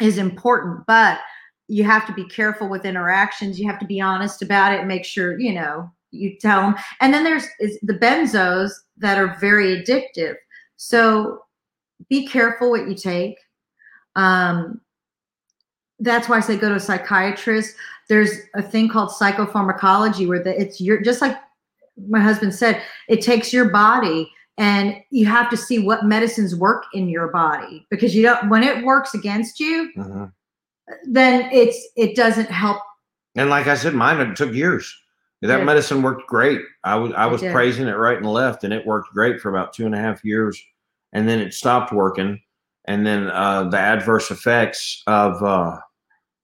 is 0.00 0.18
important, 0.18 0.86
but 0.86 1.20
you 1.68 1.84
have 1.84 2.06
to 2.06 2.12
be 2.12 2.24
careful 2.24 2.68
with 2.68 2.84
interactions. 2.84 3.58
You 3.58 3.68
have 3.68 3.78
to 3.78 3.86
be 3.86 4.00
honest 4.00 4.42
about 4.42 4.72
it. 4.72 4.86
Make 4.86 5.04
sure 5.04 5.38
you 5.38 5.52
know 5.54 5.90
you 6.10 6.36
tell 6.40 6.62
them. 6.62 6.74
And 7.00 7.14
then 7.14 7.24
there's 7.24 7.46
the 7.82 7.94
benzos 7.94 8.72
that 8.98 9.18
are 9.18 9.36
very 9.40 9.80
addictive. 9.80 10.34
So 10.76 11.42
be 12.08 12.26
careful 12.26 12.70
what 12.70 12.88
you 12.88 12.94
take. 12.94 13.36
Um, 14.16 14.80
that's 16.00 16.28
why 16.28 16.38
I 16.38 16.40
say 16.40 16.56
go 16.56 16.70
to 16.70 16.76
a 16.76 16.80
psychiatrist. 16.80 17.76
There's 18.08 18.30
a 18.54 18.62
thing 18.62 18.88
called 18.88 19.10
psychopharmacology 19.10 20.26
where 20.26 20.42
the, 20.42 20.58
it's 20.60 20.80
your 20.80 21.00
just 21.00 21.20
like 21.20 21.36
my 22.08 22.20
husband 22.20 22.54
said, 22.54 22.82
it 23.08 23.20
takes 23.20 23.52
your 23.52 23.68
body 23.68 24.32
and 24.60 24.96
you 25.08 25.24
have 25.24 25.48
to 25.48 25.56
see 25.56 25.78
what 25.78 26.04
medicines 26.04 26.54
work 26.54 26.84
in 26.92 27.08
your 27.08 27.28
body 27.28 27.86
because 27.90 28.14
you 28.14 28.22
don't 28.22 28.50
when 28.50 28.62
it 28.62 28.84
works 28.84 29.14
against 29.14 29.58
you, 29.58 29.90
Mhm. 29.96 30.32
then 31.04 31.48
it's 31.50 31.78
it 31.96 32.14
doesn't 32.14 32.50
help. 32.50 32.82
And 33.36 33.48
like 33.48 33.66
I 33.66 33.74
said, 33.74 33.94
mine 33.94 34.20
it 34.20 34.36
took 34.36 34.52
years. 34.52 34.94
That 35.40 35.60
Yeah. 35.60 35.64
medicine 35.64 36.02
worked 36.02 36.28
great. 36.28 36.60
I 36.84 36.94
was 36.96 37.12
I 37.14 37.24
was 37.24 37.40
praising 37.40 37.88
it 37.88 37.96
right 37.96 38.18
and 38.18 38.26
left, 38.26 38.62
and 38.62 38.74
it 38.74 38.86
worked 38.86 39.14
great 39.14 39.40
for 39.40 39.48
about 39.48 39.72
two 39.72 39.86
and 39.86 39.94
a 39.94 39.98
half 39.98 40.22
years, 40.24 40.62
and 41.14 41.26
then 41.26 41.40
it 41.40 41.54
stopped 41.54 41.90
working. 41.90 42.40
And 42.84 43.06
then 43.06 43.30
uh, 43.30 43.64
the 43.64 43.78
adverse 43.78 44.30
effects 44.30 45.02
of 45.06 45.42
uh, 45.42 45.78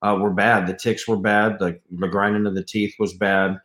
uh, 0.00 0.16
were 0.18 0.32
bad. 0.32 0.66
The 0.66 0.74
ticks 0.74 1.06
were 1.06 1.18
bad. 1.18 1.58
The, 1.58 1.78
the 1.90 2.08
grinding 2.08 2.46
of 2.46 2.54
the 2.54 2.62
teeth 2.64 2.94
was 2.98 3.12
bad. 3.14 3.58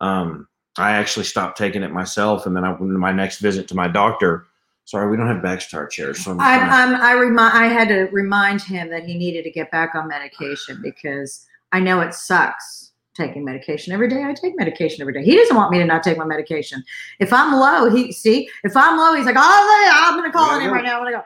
Um, 0.00 0.46
I 0.78 0.92
actually 0.92 1.24
stopped 1.24 1.58
taking 1.58 1.82
it 1.82 1.92
myself, 1.92 2.46
and 2.46 2.56
then 2.56 2.64
I, 2.64 2.76
my 2.76 3.12
next 3.12 3.38
visit 3.38 3.68
to 3.68 3.74
my 3.74 3.88
doctor. 3.88 4.46
Sorry, 4.84 5.10
we 5.10 5.16
don't 5.16 5.26
have 5.26 5.42
backstar 5.42 5.90
chairs. 5.90 6.24
So 6.24 6.30
I'm, 6.30 6.40
I'm, 6.40 6.60
to- 6.60 6.74
I'm 6.74 6.94
I 6.96 7.12
um, 7.14 7.20
remind 7.20 7.58
I 7.58 7.66
had 7.66 7.88
to 7.88 8.08
remind 8.12 8.62
him 8.62 8.88
that 8.90 9.04
he 9.04 9.16
needed 9.16 9.42
to 9.44 9.50
get 9.50 9.70
back 9.70 9.94
on 9.94 10.06
medication 10.06 10.80
because 10.82 11.46
I 11.72 11.80
know 11.80 12.00
it 12.00 12.14
sucks 12.14 12.92
taking 13.14 13.44
medication 13.44 13.92
every 13.92 14.08
day. 14.08 14.22
I 14.22 14.34
take 14.34 14.56
medication 14.56 15.00
every 15.00 15.14
day. 15.14 15.24
He 15.24 15.34
doesn't 15.34 15.56
want 15.56 15.72
me 15.72 15.78
to 15.78 15.84
not 15.84 16.02
take 16.02 16.18
my 16.18 16.24
medication. 16.24 16.84
If 17.18 17.32
I'm 17.32 17.54
low, 17.54 17.90
he 17.90 18.12
see 18.12 18.48
if 18.62 18.76
I'm 18.76 18.98
low, 18.98 19.14
he's 19.14 19.26
like, 19.26 19.36
oh, 19.38 19.92
I'm 19.92 20.16
gonna 20.16 20.32
call 20.32 20.50
on 20.50 20.60
him 20.60 20.72
right 20.72 20.84
now. 20.84 20.98
I'm 20.98 21.04
gonna 21.04 21.16
go. 21.16 21.24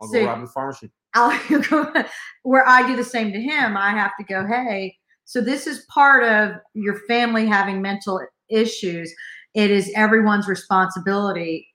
I'll 0.00 0.08
see. 0.08 0.20
go 0.20 0.26
rob 0.26 0.40
the 0.40 0.46
pharmacy. 0.48 0.90
I'll 1.14 1.60
go 1.70 2.04
where 2.42 2.66
I 2.66 2.86
do 2.86 2.96
the 2.96 3.04
same 3.04 3.32
to 3.32 3.40
him. 3.40 3.76
I 3.76 3.90
have 3.90 4.12
to 4.18 4.24
go, 4.24 4.46
hey, 4.46 4.96
so 5.24 5.40
this 5.40 5.66
is 5.66 5.84
part 5.90 6.24
of 6.24 6.56
your 6.74 7.00
family 7.00 7.46
having 7.46 7.82
mental 7.82 8.20
issues. 8.50 9.14
It 9.54 9.70
is 9.70 9.90
everyone's 9.94 10.48
responsibility 10.48 11.68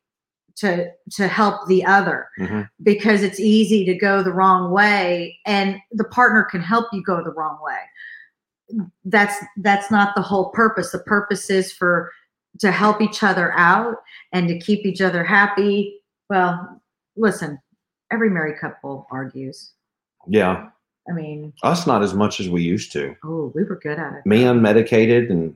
to 0.55 0.89
to 1.11 1.27
help 1.27 1.67
the 1.67 1.83
other 1.83 2.27
Mhm. 2.39 2.69
because 2.83 3.23
it's 3.23 3.39
easy 3.39 3.85
to 3.85 3.95
go 3.95 4.21
the 4.21 4.31
wrong 4.31 4.71
way 4.71 5.39
and 5.47 5.79
the 5.91 6.03
partner 6.03 6.43
can 6.43 6.61
help 6.61 6.85
you 6.93 7.01
go 7.03 7.23
the 7.23 7.31
wrong 7.31 7.57
way. 7.63 8.85
That's 9.05 9.35
that's 9.57 9.91
not 9.91 10.15
the 10.15 10.21
whole 10.21 10.49
purpose. 10.51 10.91
The 10.91 10.99
purpose 10.99 11.49
is 11.49 11.71
for 11.73 12.11
to 12.59 12.71
help 12.71 13.01
each 13.01 13.23
other 13.23 13.51
out 13.57 13.97
and 14.31 14.47
to 14.47 14.59
keep 14.59 14.85
each 14.85 15.01
other 15.01 15.23
happy. 15.23 15.99
Well, 16.29 16.81
listen, 17.15 17.59
every 18.11 18.29
married 18.29 18.59
couple 18.59 19.07
argues. 19.11 19.71
Yeah, 20.27 20.69
I 21.09 21.13
mean, 21.13 21.51
us 21.63 21.85
not 21.87 22.03
as 22.03 22.13
much 22.13 22.39
as 22.39 22.47
we 22.47 22.61
used 22.61 22.91
to. 22.93 23.15
oh, 23.25 23.51
we 23.55 23.63
were 23.63 23.75
good 23.81 23.97
at 23.99 24.13
it. 24.13 24.25
me 24.25 24.43
unmedicated 24.43 25.29
and 25.31 25.55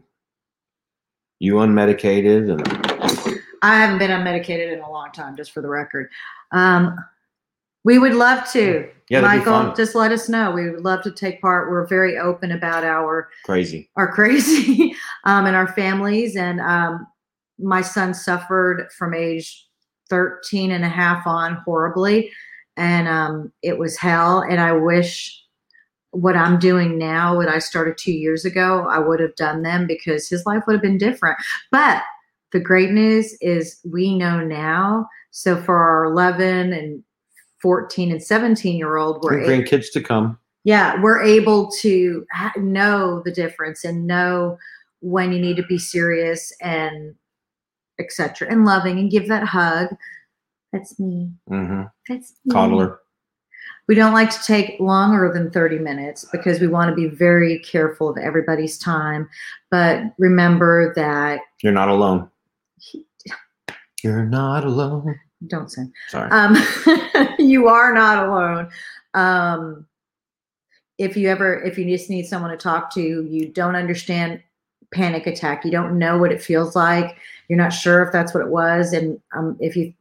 you 1.39 1.55
unmedicated 1.55 2.51
and 2.51 3.37
I 3.61 3.79
haven't 3.79 3.99
been 3.99 4.11
unmedicated 4.11 4.71
in 4.71 4.79
a 4.79 4.89
long 4.89 5.11
time, 5.11 5.35
just 5.35 5.51
for 5.51 5.61
the 5.61 5.67
record. 5.67 6.09
Um, 6.51 6.97
we 7.83 7.99
would 7.99 8.13
love 8.13 8.49
to. 8.51 8.89
yeah, 9.09 9.21
Michael, 9.21 9.73
just 9.73 9.95
let 9.95 10.11
us 10.11 10.27
know. 10.29 10.51
We 10.51 10.69
would 10.69 10.83
love 10.83 11.01
to 11.03 11.11
take 11.11 11.41
part. 11.41 11.71
We're 11.71 11.87
very 11.87 12.17
open 12.17 12.51
about 12.51 12.83
our 12.83 13.29
Crazy. 13.45 13.89
our 13.95 14.11
crazy 14.11 14.93
um, 15.23 15.45
and 15.45 15.55
our 15.55 15.69
families. 15.69 16.35
And 16.35 16.59
um, 16.59 17.07
my 17.57 17.81
son 17.81 18.13
suffered 18.13 18.89
from 18.97 19.13
age 19.13 19.67
13 20.09 20.71
and 20.71 20.83
a 20.83 20.89
half 20.89 21.25
on 21.25 21.55
horribly. 21.65 22.31
And 22.75 23.07
um, 23.07 23.51
it 23.63 23.77
was 23.77 23.97
hell. 23.97 24.41
And 24.41 24.59
I 24.59 24.73
wish 24.73 25.41
what 26.17 26.35
I'm 26.35 26.57
doing 26.59 26.97
now, 26.97 27.35
what 27.35 27.47
I 27.47 27.59
started 27.59 27.97
two 27.97 28.11
years 28.11 28.43
ago, 28.45 28.87
I 28.89 28.99
would 28.99 29.19
have 29.19 29.35
done 29.35 29.61
them 29.61 29.85
because 29.85 30.27
his 30.27 30.45
life 30.45 30.63
would 30.65 30.73
have 30.73 30.81
been 30.81 30.97
different. 30.97 31.37
But 31.71 32.01
the 32.51 32.59
great 32.59 32.91
news 32.91 33.37
is 33.41 33.79
we 33.85 34.17
know 34.17 34.39
now. 34.43 35.07
So 35.31 35.61
for 35.61 35.75
our 35.77 36.05
11 36.05 36.73
and 36.73 37.03
14 37.61 38.11
and 38.11 38.23
17 38.23 38.77
year 38.77 38.97
old, 38.97 39.21
we're 39.23 39.39
Your 39.39 39.47
grandkids 39.49 39.91
to 39.93 40.01
come. 40.01 40.37
yeah 40.63 40.99
we're 41.01 41.21
able 41.21 41.69
to 41.81 42.25
ha- 42.31 42.53
know 42.57 43.21
the 43.25 43.31
difference 43.31 43.83
and 43.83 44.05
know 44.07 44.57
when 45.01 45.31
you 45.31 45.39
need 45.39 45.57
to 45.57 45.63
be 45.63 45.77
serious 45.77 46.51
and 46.61 47.15
etc 47.99 48.47
and 48.49 48.65
loving 48.65 48.99
and 48.99 49.11
give 49.11 49.27
that 49.27 49.43
hug 49.43 49.87
that's 50.71 50.99
me 50.99 51.31
hmm 51.47 51.83
that's 52.07 52.33
me. 52.45 52.53
Coddler. 52.53 52.97
We 53.87 53.95
don't 53.95 54.13
like 54.13 54.29
to 54.29 54.43
take 54.43 54.79
longer 54.79 55.31
than 55.33 55.49
30 55.51 55.79
minutes 55.79 56.25
because 56.31 56.59
we 56.59 56.67
want 56.67 56.89
to 56.89 56.95
be 56.95 57.07
very 57.07 57.59
careful 57.59 58.09
of 58.09 58.17
everybody's 58.17 58.77
time 58.77 59.27
but 59.71 60.03
remember 60.17 60.93
that 60.95 61.41
You're 61.63 61.73
not 61.73 61.89
alone. 61.89 62.29
You're 64.03 64.25
not 64.25 64.63
alone. 64.63 65.19
don't 65.47 65.71
sing 65.71 65.91
Sorry. 66.09 66.29
um, 66.31 66.55
you 67.39 67.67
are 67.67 67.93
not 67.93 68.27
alone. 68.27 68.69
Um, 69.13 69.85
if 70.97 71.15
you 71.17 71.29
ever, 71.29 71.61
if 71.63 71.77
you 71.77 71.85
just 71.85 72.09
need 72.09 72.25
someone 72.25 72.51
to 72.51 72.57
talk 72.57 72.93
to, 72.93 73.01
you 73.01 73.49
don't 73.49 73.75
understand 73.75 74.41
panic 74.93 75.27
attack, 75.27 75.65
you 75.65 75.71
don't 75.71 75.97
know 75.97 76.17
what 76.17 76.31
it 76.31 76.41
feels 76.41 76.75
like, 76.75 77.17
you're 77.49 77.57
not 77.57 77.69
sure 77.69 78.03
if 78.03 78.11
that's 78.11 78.33
what 78.33 78.41
it 78.43 78.49
was, 78.49 78.93
and 78.93 79.19
um, 79.35 79.57
if 79.59 79.75
you 79.75 79.93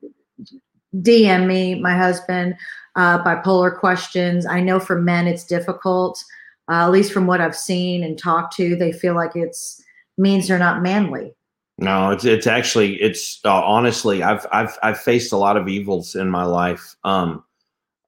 DM 0.96 1.46
me, 1.46 1.74
my 1.74 1.96
husband, 1.96 2.54
uh, 2.96 3.22
bipolar 3.22 3.78
questions. 3.78 4.46
I 4.46 4.60
know 4.60 4.80
for 4.80 5.00
men 5.00 5.26
it's 5.26 5.44
difficult, 5.44 6.22
uh, 6.68 6.84
at 6.84 6.90
least 6.90 7.12
from 7.12 7.26
what 7.26 7.40
I've 7.40 7.56
seen 7.56 8.02
and 8.02 8.18
talked 8.18 8.56
to, 8.56 8.74
they 8.74 8.92
feel 8.92 9.14
like 9.14 9.36
it's 9.36 9.82
means 10.18 10.48
they're 10.48 10.58
not 10.58 10.82
manly. 10.82 11.34
No, 11.78 12.10
it's 12.10 12.24
it's 12.24 12.46
actually 12.46 12.94
it's 13.02 13.38
uh, 13.44 13.62
honestly 13.62 14.22
I've 14.22 14.46
I've 14.50 14.78
I've 14.82 14.98
faced 14.98 15.32
a 15.32 15.36
lot 15.36 15.58
of 15.58 15.68
evils 15.68 16.14
in 16.14 16.30
my 16.30 16.44
life. 16.44 16.96
Um 17.04 17.44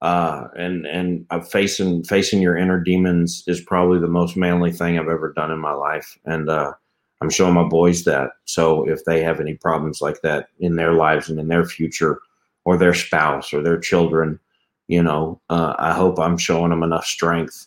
uh 0.00 0.46
and 0.56 0.86
and 0.86 1.26
uh, 1.30 1.40
facing 1.40 2.04
facing 2.04 2.40
your 2.40 2.56
inner 2.56 2.80
demons 2.80 3.42
is 3.46 3.60
probably 3.60 3.98
the 3.98 4.06
most 4.06 4.36
manly 4.36 4.72
thing 4.72 4.98
I've 4.98 5.08
ever 5.08 5.32
done 5.34 5.50
in 5.50 5.58
my 5.58 5.72
life 5.72 6.16
and 6.24 6.48
uh 6.48 6.72
I'm 7.20 7.30
showing 7.30 7.54
my 7.54 7.64
boys 7.64 8.04
that. 8.04 8.30
So 8.44 8.88
if 8.88 9.04
they 9.04 9.22
have 9.22 9.40
any 9.40 9.54
problems 9.54 10.00
like 10.00 10.20
that 10.22 10.48
in 10.60 10.76
their 10.76 10.92
lives 10.92 11.28
and 11.28 11.38
in 11.38 11.48
their 11.48 11.64
future 11.64 12.20
or 12.64 12.78
their 12.78 12.94
spouse 12.94 13.52
or 13.52 13.60
their 13.60 13.78
children, 13.78 14.38
you 14.88 15.02
know, 15.02 15.40
uh, 15.50 15.74
I 15.78 15.92
hope 15.92 16.18
I'm 16.18 16.36
showing 16.38 16.70
them 16.70 16.82
enough 16.82 17.04
strength 17.04 17.66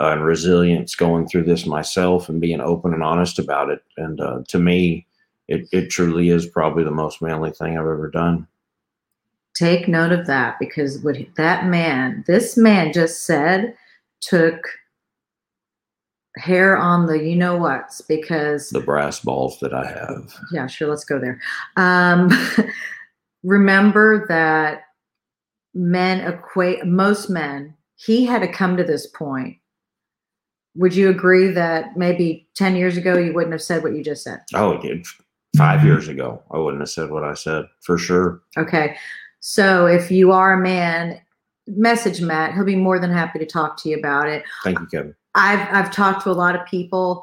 uh, 0.00 0.10
and 0.10 0.24
resilience 0.24 0.94
going 0.94 1.26
through 1.26 1.44
this 1.44 1.64
myself 1.64 2.28
and 2.28 2.40
being 2.40 2.60
open 2.60 2.92
and 2.92 3.02
honest 3.02 3.38
about 3.38 3.70
it. 3.70 3.82
And 3.96 4.20
uh, 4.20 4.42
to 4.48 4.58
me, 4.58 5.06
it, 5.48 5.66
it 5.72 5.88
truly 5.88 6.28
is 6.28 6.44
probably 6.46 6.84
the 6.84 6.90
most 6.90 7.22
manly 7.22 7.52
thing 7.52 7.72
I've 7.72 7.86
ever 7.86 8.10
done. 8.10 8.46
take 9.54 9.88
note 9.88 10.12
of 10.12 10.26
that 10.26 10.58
because 10.58 10.98
what 10.98 11.16
that 11.36 11.66
man, 11.66 12.24
this 12.26 12.56
man 12.56 12.92
just 12.92 13.22
said, 13.24 13.74
took 14.20 14.66
hair 16.36 16.76
on 16.76 17.06
the 17.06 17.22
you 17.22 17.34
know 17.36 17.56
what's 17.56 18.02
because 18.02 18.68
The 18.70 18.80
brass 18.80 19.20
balls 19.20 19.58
that 19.60 19.72
I 19.72 19.86
have. 19.86 20.34
yeah, 20.52 20.66
sure, 20.66 20.88
let's 20.88 21.04
go 21.04 21.18
there. 21.18 21.40
Um, 21.76 22.28
remember 23.44 24.26
that 24.28 24.82
men 25.76 26.20
equate 26.20 26.86
most 26.86 27.30
men. 27.30 27.74
He 27.96 28.24
had 28.24 28.42
to 28.42 28.48
come 28.48 28.76
to 28.76 28.84
this 28.84 29.06
point. 29.06 29.56
Would 30.74 30.94
you 30.94 31.08
agree 31.08 31.48
that 31.52 31.96
maybe 31.96 32.48
ten 32.54 32.76
years 32.76 32.96
ago 32.96 33.16
you 33.16 33.32
wouldn't 33.32 33.52
have 33.52 33.62
said 33.62 33.82
what 33.82 33.94
you 33.94 34.02
just 34.02 34.24
said? 34.24 34.40
Oh, 34.54 34.82
five 35.56 35.84
years 35.84 36.08
ago, 36.08 36.42
I 36.50 36.58
wouldn't 36.58 36.82
have 36.82 36.90
said 36.90 37.10
what 37.10 37.24
I 37.24 37.34
said 37.34 37.64
for 37.80 37.96
sure. 37.96 38.42
Okay. 38.58 38.96
So 39.40 39.86
if 39.86 40.10
you 40.10 40.32
are 40.32 40.52
a 40.52 40.60
man 40.60 41.20
message 41.66 42.20
Matt. 42.20 42.54
He'll 42.54 42.64
be 42.64 42.76
more 42.76 42.98
than 42.98 43.10
happy 43.10 43.38
to 43.38 43.46
talk 43.46 43.76
to 43.82 43.88
you 43.88 43.98
about 43.98 44.28
it. 44.28 44.44
Thank 44.64 44.78
you, 44.78 44.86
Kevin. 44.86 45.14
I've 45.34 45.68
I've 45.74 45.92
talked 45.92 46.22
to 46.24 46.30
a 46.30 46.32
lot 46.32 46.54
of 46.54 46.66
people, 46.66 47.22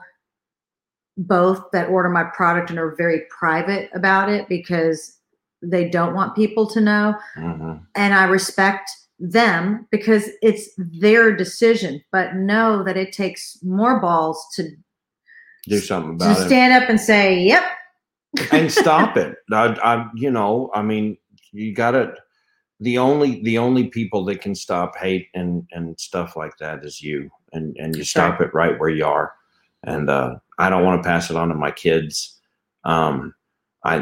both 1.17 1.63
that 1.71 1.89
order 1.89 2.09
my 2.09 2.23
product 2.23 2.69
and 2.69 2.79
are 2.79 2.95
very 2.95 3.21
private 3.29 3.89
about 3.93 4.29
it 4.29 4.47
because 4.49 5.17
they 5.63 5.89
don't 5.89 6.13
want 6.13 6.35
people 6.35 6.67
to 6.71 6.81
know, 6.81 7.15
hmm 7.35 7.73
and 7.95 8.13
I 8.13 8.23
respect 8.25 8.89
them 9.19 9.87
because 9.91 10.29
it's 10.41 10.69
their 10.77 11.35
decision. 11.35 12.01
But 12.11 12.35
know 12.35 12.83
that 12.83 12.97
it 12.97 13.13
takes 13.13 13.57
more 13.63 13.99
balls 13.99 14.45
to 14.55 14.69
Do 15.67 15.79
something 15.79 16.17
to 16.19 16.25
about 16.25 16.41
it. 16.41 16.45
stand 16.47 16.73
up 16.73 16.89
and 16.89 16.99
say, 16.99 17.39
"Yep." 17.39 17.63
and 18.51 18.71
stop 18.71 19.17
it. 19.23 19.37
I, 19.51 19.67
I, 19.83 20.09
you 20.15 20.31
know, 20.31 20.71
I 20.73 20.81
mean, 20.81 21.17
you 21.51 21.73
got 21.73 21.91
to. 21.91 22.13
The 22.79 22.97
only 22.97 23.41
the 23.43 23.59
only 23.59 23.87
people 23.87 24.25
that 24.25 24.41
can 24.41 24.55
stop 24.55 24.97
hate 24.97 25.29
and 25.33 25.65
and 25.71 25.97
stuff 25.99 26.35
like 26.35 26.57
that 26.57 26.83
is 26.83 27.01
you, 27.01 27.29
and 27.53 27.77
and 27.77 27.95
you 27.95 28.03
stop 28.03 28.41
it 28.41 28.53
right 28.53 28.77
where 28.79 28.89
you 28.89 29.05
are. 29.05 29.33
And 29.83 30.09
uh, 30.09 30.35
I 30.59 30.69
don't 30.69 30.83
want 30.83 31.01
to 31.01 31.07
pass 31.07 31.29
it 31.29 31.37
on 31.37 31.49
to 31.49 31.55
my 31.55 31.71
kids. 31.71 32.39
Um, 32.83 33.35
I 33.85 33.99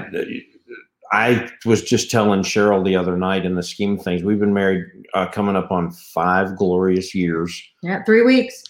I 1.13 1.49
was 1.65 1.83
just 1.83 2.09
telling 2.09 2.41
Cheryl 2.41 2.83
the 2.85 2.95
other 2.95 3.17
night. 3.17 3.45
In 3.45 3.55
the 3.55 3.63
scheme 3.63 3.97
of 3.97 4.03
things, 4.03 4.23
we've 4.23 4.39
been 4.39 4.53
married 4.53 4.85
uh, 5.13 5.27
coming 5.27 5.55
up 5.57 5.69
on 5.71 5.91
five 5.91 6.55
glorious 6.55 7.13
years. 7.13 7.61
Yeah, 7.83 8.03
three 8.05 8.23
weeks, 8.23 8.63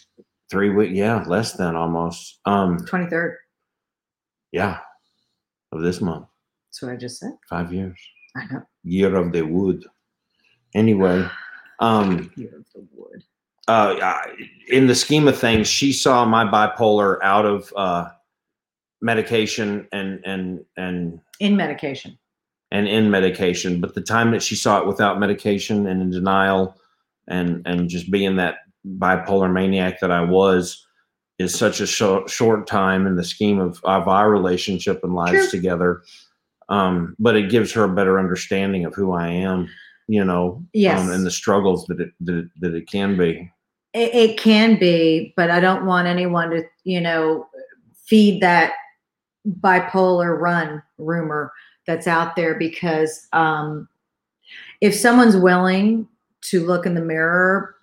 Three 0.49 0.69
weeks, 0.71 0.93
yeah, 0.93 1.23
less 1.27 1.53
than 1.53 1.75
almost. 1.75 2.39
Um, 2.45 2.79
twenty 2.85 3.09
third. 3.09 3.37
yeah, 4.51 4.79
of 5.71 5.81
this 5.81 6.01
month, 6.01 6.25
That's 6.67 6.81
what 6.81 6.91
I 6.91 6.95
just 6.97 7.19
said. 7.19 7.33
five 7.49 7.71
years. 7.71 7.97
I 8.35 8.45
know. 8.51 8.61
year 8.83 9.15
of 9.15 9.31
the 9.31 9.43
wood. 9.43 9.85
Anyway, 10.73 11.25
um, 11.79 12.31
Year 12.35 12.55
of 12.57 12.65
the 12.73 12.85
wood. 12.93 13.23
uh, 13.67 13.95
I- 14.01 14.35
in 14.67 14.87
the 14.87 14.95
scheme 14.95 15.27
of 15.27 15.37
things, 15.37 15.67
she 15.67 15.93
saw 15.93 16.25
my 16.25 16.43
bipolar 16.43 17.17
out 17.23 17.45
of 17.45 17.71
uh, 17.77 18.09
medication 19.01 19.87
and 19.93 20.19
and 20.25 20.65
and 20.75 21.19
In 21.39 21.55
medication. 21.55 22.17
And 22.71 22.87
in 22.87 23.11
medication. 23.11 23.81
But 23.81 23.95
the 23.95 24.01
time 24.01 24.31
that 24.31 24.41
she 24.41 24.55
saw 24.55 24.79
it 24.79 24.87
without 24.87 25.19
medication 25.19 25.85
and 25.87 26.01
in 26.01 26.09
denial, 26.09 26.75
and 27.27 27.61
and 27.65 27.89
just 27.89 28.09
being 28.11 28.37
that 28.37 28.59
bipolar 28.97 29.51
maniac 29.51 29.99
that 29.99 30.11
I 30.11 30.21
was, 30.21 30.85
is 31.37 31.53
such 31.53 31.79
a 31.79 31.87
short, 31.87 32.29
short 32.29 32.67
time 32.67 33.05
in 33.05 33.15
the 33.15 33.23
scheme 33.23 33.59
of 33.59 33.79
of 33.83 34.07
our 34.07 34.29
relationship 34.31 35.03
and 35.03 35.13
lives 35.13 35.49
True. 35.49 35.59
together. 35.59 36.01
Um, 36.69 37.15
but 37.19 37.35
it 37.35 37.49
gives 37.49 37.73
her 37.73 37.83
a 37.83 37.93
better 37.93 38.17
understanding 38.17 38.85
of 38.85 38.95
who 38.95 39.11
I 39.11 39.27
am, 39.27 39.67
you 40.07 40.23
know, 40.23 40.63
Yes. 40.73 41.01
um, 41.01 41.11
and 41.11 41.25
the 41.25 41.31
struggles 41.31 41.85
that 41.87 41.99
it 41.99 42.11
that 42.21 42.35
it, 42.37 42.45
that 42.61 42.73
it 42.73 42.87
can 42.89 43.17
be. 43.17 43.51
It, 43.93 44.15
it 44.15 44.37
can 44.37 44.79
be, 44.79 45.33
but 45.35 45.51
I 45.51 45.59
don't 45.59 45.85
want 45.85 46.07
anyone 46.07 46.49
to, 46.51 46.63
you 46.85 47.01
know, 47.01 47.47
feed 48.05 48.41
that 48.41 48.71
bipolar 49.59 50.39
run 50.39 50.81
rumor 50.97 51.51
that's 51.91 52.07
out 52.07 52.35
there 52.35 52.55
because 52.55 53.27
um, 53.33 53.87
if 54.79 54.95
someone's 54.95 55.35
willing 55.35 56.07
to 56.41 56.65
look 56.65 56.85
in 56.85 56.95
the 56.95 57.01
mirror 57.01 57.75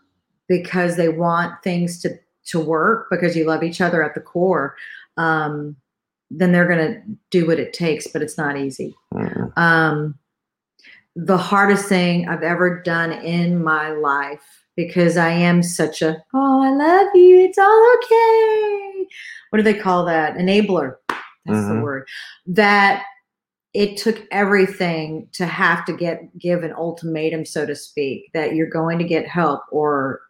because 0.48 0.96
they 0.96 1.08
want 1.08 1.62
things 1.62 2.00
to 2.02 2.18
to 2.46 2.58
work 2.58 3.08
because 3.10 3.36
you 3.36 3.44
love 3.44 3.62
each 3.62 3.82
other 3.82 4.02
at 4.02 4.14
the 4.14 4.20
core, 4.20 4.74
um, 5.18 5.76
then 6.30 6.50
they're 6.50 6.66
going 6.66 6.78
to 6.94 7.02
do 7.30 7.46
what 7.46 7.60
it 7.60 7.74
takes. 7.74 8.06
But 8.06 8.22
it's 8.22 8.38
not 8.38 8.56
easy. 8.56 8.94
Mm. 9.12 9.56
um, 9.58 10.18
the 11.16 11.36
hardest 11.36 11.86
thing 11.88 12.28
I've 12.28 12.44
ever 12.44 12.80
done 12.82 13.12
in 13.12 13.62
my 13.62 13.90
life 13.90 14.64
because 14.76 15.16
I 15.16 15.30
am 15.30 15.62
such 15.64 16.00
a 16.00 16.22
oh 16.32 16.62
I 16.62 16.70
love 16.70 17.08
you 17.14 17.40
it's 17.40 17.58
all 17.58 17.96
okay 17.96 19.06
what 19.50 19.56
do 19.56 19.62
they 19.64 19.74
call 19.74 20.04
that 20.04 20.36
enabler 20.36 20.94
that's 21.08 21.66
the 21.66 21.74
Mhm. 21.74 21.82
word 21.82 22.06
that 22.46 23.02
it 23.74 23.96
took 23.96 24.22
everything 24.30 25.28
to 25.32 25.46
have 25.46 25.84
to 25.84 25.92
get 25.92 26.36
give 26.38 26.62
an 26.62 26.72
ultimatum 26.72 27.44
so 27.44 27.66
to 27.66 27.74
speak 27.74 28.30
that 28.32 28.54
you're 28.54 28.70
going 28.70 28.98
to 28.98 29.04
get 29.04 29.26
help 29.26 29.62
or 29.70 30.20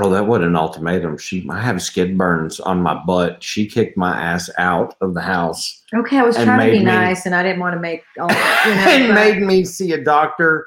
Oh, 0.00 0.10
that 0.10 0.26
wasn't 0.26 0.46
an 0.46 0.56
ultimatum. 0.56 1.18
She, 1.18 1.46
I 1.48 1.60
have 1.60 1.80
skid 1.80 2.18
burns 2.18 2.58
on 2.58 2.82
my 2.82 3.00
butt. 3.06 3.40
She 3.44 3.64
kicked 3.68 3.96
my 3.96 4.20
ass 4.20 4.50
out 4.58 4.96
of 5.00 5.14
the 5.14 5.20
house 5.20 5.82
okay 5.94 6.18
I 6.18 6.22
was 6.22 6.36
trying 6.36 6.66
to 6.66 6.72
be 6.72 6.78
me- 6.80 6.84
nice 6.84 7.26
and 7.26 7.34
I 7.34 7.42
didn't 7.42 7.60
want 7.60 7.74
to 7.74 7.80
make 7.80 8.02
all 8.18 8.28
you 8.28 8.34
know 8.74 8.90
and 8.90 9.14
made 9.14 9.42
me 9.42 9.64
see 9.64 9.92
a 9.92 10.02
doctor 10.02 10.66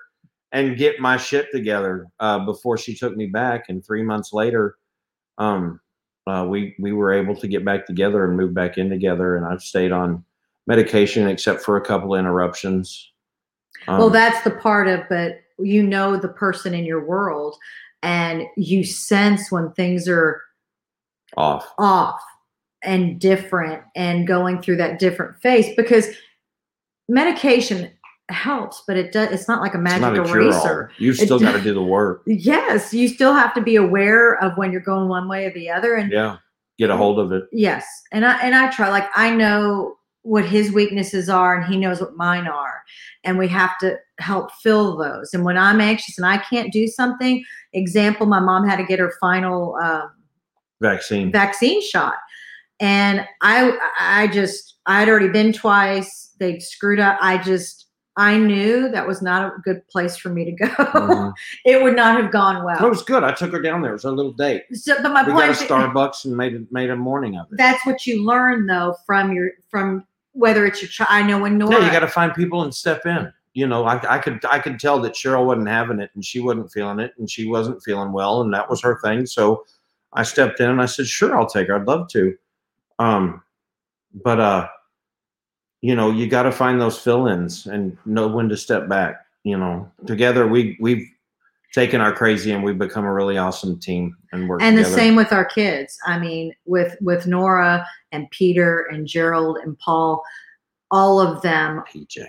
and 0.51 0.77
get 0.77 0.99
my 0.99 1.17
shit 1.17 1.47
together 1.51 2.07
uh, 2.19 2.39
before 2.39 2.77
she 2.77 2.95
took 2.95 3.15
me 3.15 3.25
back. 3.25 3.65
And 3.69 3.85
three 3.85 4.03
months 4.03 4.33
later, 4.33 4.77
um, 5.37 5.79
uh, 6.25 6.45
we 6.47 6.75
we 6.79 6.93
were 6.93 7.13
able 7.13 7.35
to 7.35 7.47
get 7.47 7.63
back 7.63 7.85
together 7.85 8.25
and 8.25 8.35
move 8.35 8.53
back 8.53 8.77
in 8.77 8.89
together. 8.89 9.37
And 9.37 9.45
I've 9.45 9.61
stayed 9.61 9.91
on 9.91 10.23
medication 10.67 11.27
except 11.27 11.61
for 11.61 11.77
a 11.77 11.81
couple 11.81 12.13
of 12.13 12.19
interruptions. 12.19 13.11
Um, 13.87 13.97
well 13.99 14.09
that's 14.09 14.43
the 14.43 14.51
part 14.51 14.87
of 14.87 15.01
but 15.09 15.39
you 15.59 15.81
know 15.81 16.17
the 16.17 16.27
person 16.27 16.73
in 16.73 16.85
your 16.85 17.05
world 17.05 17.55
and 18.03 18.43
you 18.57 18.83
sense 18.83 19.51
when 19.51 19.71
things 19.71 20.07
are 20.07 20.41
off. 21.35 21.65
off 21.77 22.21
and 22.83 23.19
different 23.19 23.83
and 23.95 24.27
going 24.27 24.61
through 24.61 24.77
that 24.77 24.99
different 24.99 25.39
phase 25.41 25.73
because 25.75 26.07
medication 27.07 27.89
helps 28.29 28.83
but 28.85 28.97
it 28.97 29.13
does 29.13 29.31
it's 29.31 29.47
not 29.47 29.61
like 29.61 29.73
a 29.73 29.77
magic 29.77 30.03
a 30.03 30.29
eraser. 30.29 30.91
You've 30.97 31.15
still 31.17 31.39
got 31.39 31.53
to 31.53 31.61
do 31.61 31.73
the 31.73 31.81
work. 31.83 32.23
yes 32.25 32.93
you 32.93 33.07
still 33.07 33.33
have 33.33 33.53
to 33.53 33.61
be 33.61 33.77
aware 33.77 34.35
of 34.43 34.57
when 34.57 34.71
you're 34.71 34.81
going 34.81 35.07
one 35.07 35.29
way 35.29 35.45
or 35.45 35.53
the 35.53 35.69
other 35.69 35.95
and 35.95 36.11
Yeah, 36.11 36.37
get 36.77 36.89
a 36.89 36.97
hold 36.97 37.19
of 37.19 37.31
it. 37.31 37.45
Yes, 37.53 37.85
and 38.11 38.25
I 38.25 38.37
and 38.41 38.53
I 38.53 38.69
try. 38.69 38.89
Like 38.89 39.07
I 39.15 39.33
know 39.33 39.96
what 40.27 40.45
his 40.45 40.71
weaknesses 40.73 41.29
are, 41.29 41.55
and 41.55 41.65
he 41.71 41.79
knows 41.79 42.01
what 42.01 42.15
mine 42.17 42.47
are, 42.47 42.83
and 43.23 43.37
we 43.37 43.47
have 43.47 43.77
to 43.79 43.97
help 44.19 44.51
fill 44.61 44.97
those. 44.97 45.33
And 45.33 45.45
when 45.45 45.57
I'm 45.57 45.79
anxious 45.79 46.17
and 46.17 46.27
I 46.27 46.37
can't 46.37 46.71
do 46.73 46.85
something, 46.87 47.43
example, 47.73 48.25
my 48.25 48.39
mom 48.39 48.67
had 48.67 48.75
to 48.77 48.83
get 48.83 48.99
her 48.99 49.13
final 49.21 49.75
um, 49.75 50.11
Vaccine. 50.81 51.31
vaccine 51.31 51.81
shot, 51.81 52.15
and 52.81 53.25
I 53.41 53.77
I 53.99 54.27
just 54.27 54.75
I'd 54.85 55.07
already 55.09 55.29
been 55.29 55.53
twice. 55.53 56.33
They 56.39 56.59
screwed 56.59 56.99
up. 56.99 57.17
I 57.21 57.37
just 57.37 57.85
I 58.17 58.37
knew 58.37 58.89
that 58.89 59.07
was 59.07 59.21
not 59.21 59.45
a 59.45 59.61
good 59.63 59.87
place 59.87 60.17
for 60.17 60.29
me 60.29 60.43
to 60.43 60.51
go. 60.51 60.67
Mhm. 60.67 61.33
it 61.65 61.81
would 61.81 61.95
not 61.95 62.21
have 62.21 62.31
gone 62.31 62.65
well. 62.65 62.85
It 62.85 62.89
was 62.89 63.01
good. 63.01 63.23
I 63.23 63.31
took 63.31 63.51
her 63.53 63.61
down 63.61 63.81
there. 63.81 63.91
It 63.91 63.93
was 63.93 64.03
a 64.05 64.11
little 64.11 64.33
date. 64.33 64.63
So, 64.73 64.95
but 65.01 65.13
my 65.13 65.23
we 65.23 65.31
point 65.31 65.53
got 65.55 65.61
a 65.61 65.65
Starbucks 65.65 66.25
and 66.25 66.35
made 66.35 66.69
made 66.71 66.89
a 66.89 66.95
morning 66.97 67.37
of 67.37 67.47
it. 67.51 67.57
that's 67.57 67.85
what 67.85 68.05
you 68.05 68.25
learn 68.25 68.65
though 68.67 68.95
from 69.05 69.31
your 69.31 69.51
from 69.69 70.05
whether 70.37 70.65
it's 70.65 70.81
your 70.81 70.89
child. 70.89 71.09
I 71.11 71.23
know 71.23 71.39
when 71.39 71.57
Nora. 71.57 71.79
Yeah, 71.79 71.85
you 71.85 71.91
got 71.91 71.99
to 71.99 72.07
find 72.07 72.33
people 72.33 72.63
and 72.63 72.73
step 72.73 73.05
in. 73.05 73.31
You 73.53 73.65
know, 73.65 73.85
I, 73.85 74.15
I 74.15 74.19
could 74.19 74.45
I 74.45 74.59
could 74.59 74.79
tell 74.79 74.99
that 75.01 75.13
Cheryl 75.13 75.45
wasn't 75.45 75.67
having 75.67 75.99
it 75.99 76.11
and 76.13 76.23
she 76.23 76.39
wasn't 76.39 76.71
feeling 76.71 76.99
it 76.99 77.13
and 77.17 77.29
she 77.29 77.47
wasn't 77.47 77.83
feeling 77.83 78.11
well 78.11 78.41
and 78.41 78.53
that 78.53 78.69
was 78.69 78.81
her 78.81 78.99
thing. 79.03 79.25
So 79.25 79.65
I 80.13 80.23
stepped 80.23 80.59
in 80.59 80.69
and 80.69 80.81
I 80.81 80.85
said, 80.85 81.07
"Sure, 81.07 81.35
I'll 81.35 81.47
take 81.47 81.67
her. 81.67 81.75
I'd 81.75 81.87
love 81.87 82.07
to." 82.09 82.37
Um, 82.99 83.41
but 84.13 84.39
uh, 84.39 84.67
you 85.81 85.95
know, 85.95 86.11
you 86.11 86.27
got 86.27 86.43
to 86.43 86.51
find 86.51 86.79
those 86.79 86.99
fill-ins 86.99 87.65
and 87.65 87.97
know 88.05 88.27
when 88.27 88.47
to 88.49 88.57
step 88.57 88.87
back. 88.87 89.25
You 89.43 89.57
know, 89.57 89.91
together 90.05 90.47
we 90.47 90.77
we've 90.79 91.09
taken 91.73 92.01
our 92.01 92.13
crazy 92.13 92.51
and 92.51 92.63
we've 92.63 92.77
become 92.77 93.05
a 93.05 93.13
really 93.13 93.37
awesome 93.37 93.79
team 93.79 94.15
and 94.31 94.47
work 94.47 94.61
and 94.61 94.77
the 94.77 94.85
same 94.85 95.15
with 95.15 95.31
our 95.31 95.45
kids. 95.45 95.97
I 96.05 96.17
mean, 96.19 96.53
with 96.65 96.95
with 97.01 97.27
Nora 97.27 97.85
and 98.11 98.29
Peter 98.31 98.87
and 98.91 99.07
Gerald 99.07 99.57
and 99.63 99.77
Paul, 99.79 100.23
all 100.91 101.19
of 101.19 101.41
them. 101.41 101.83
PJ. 101.91 102.25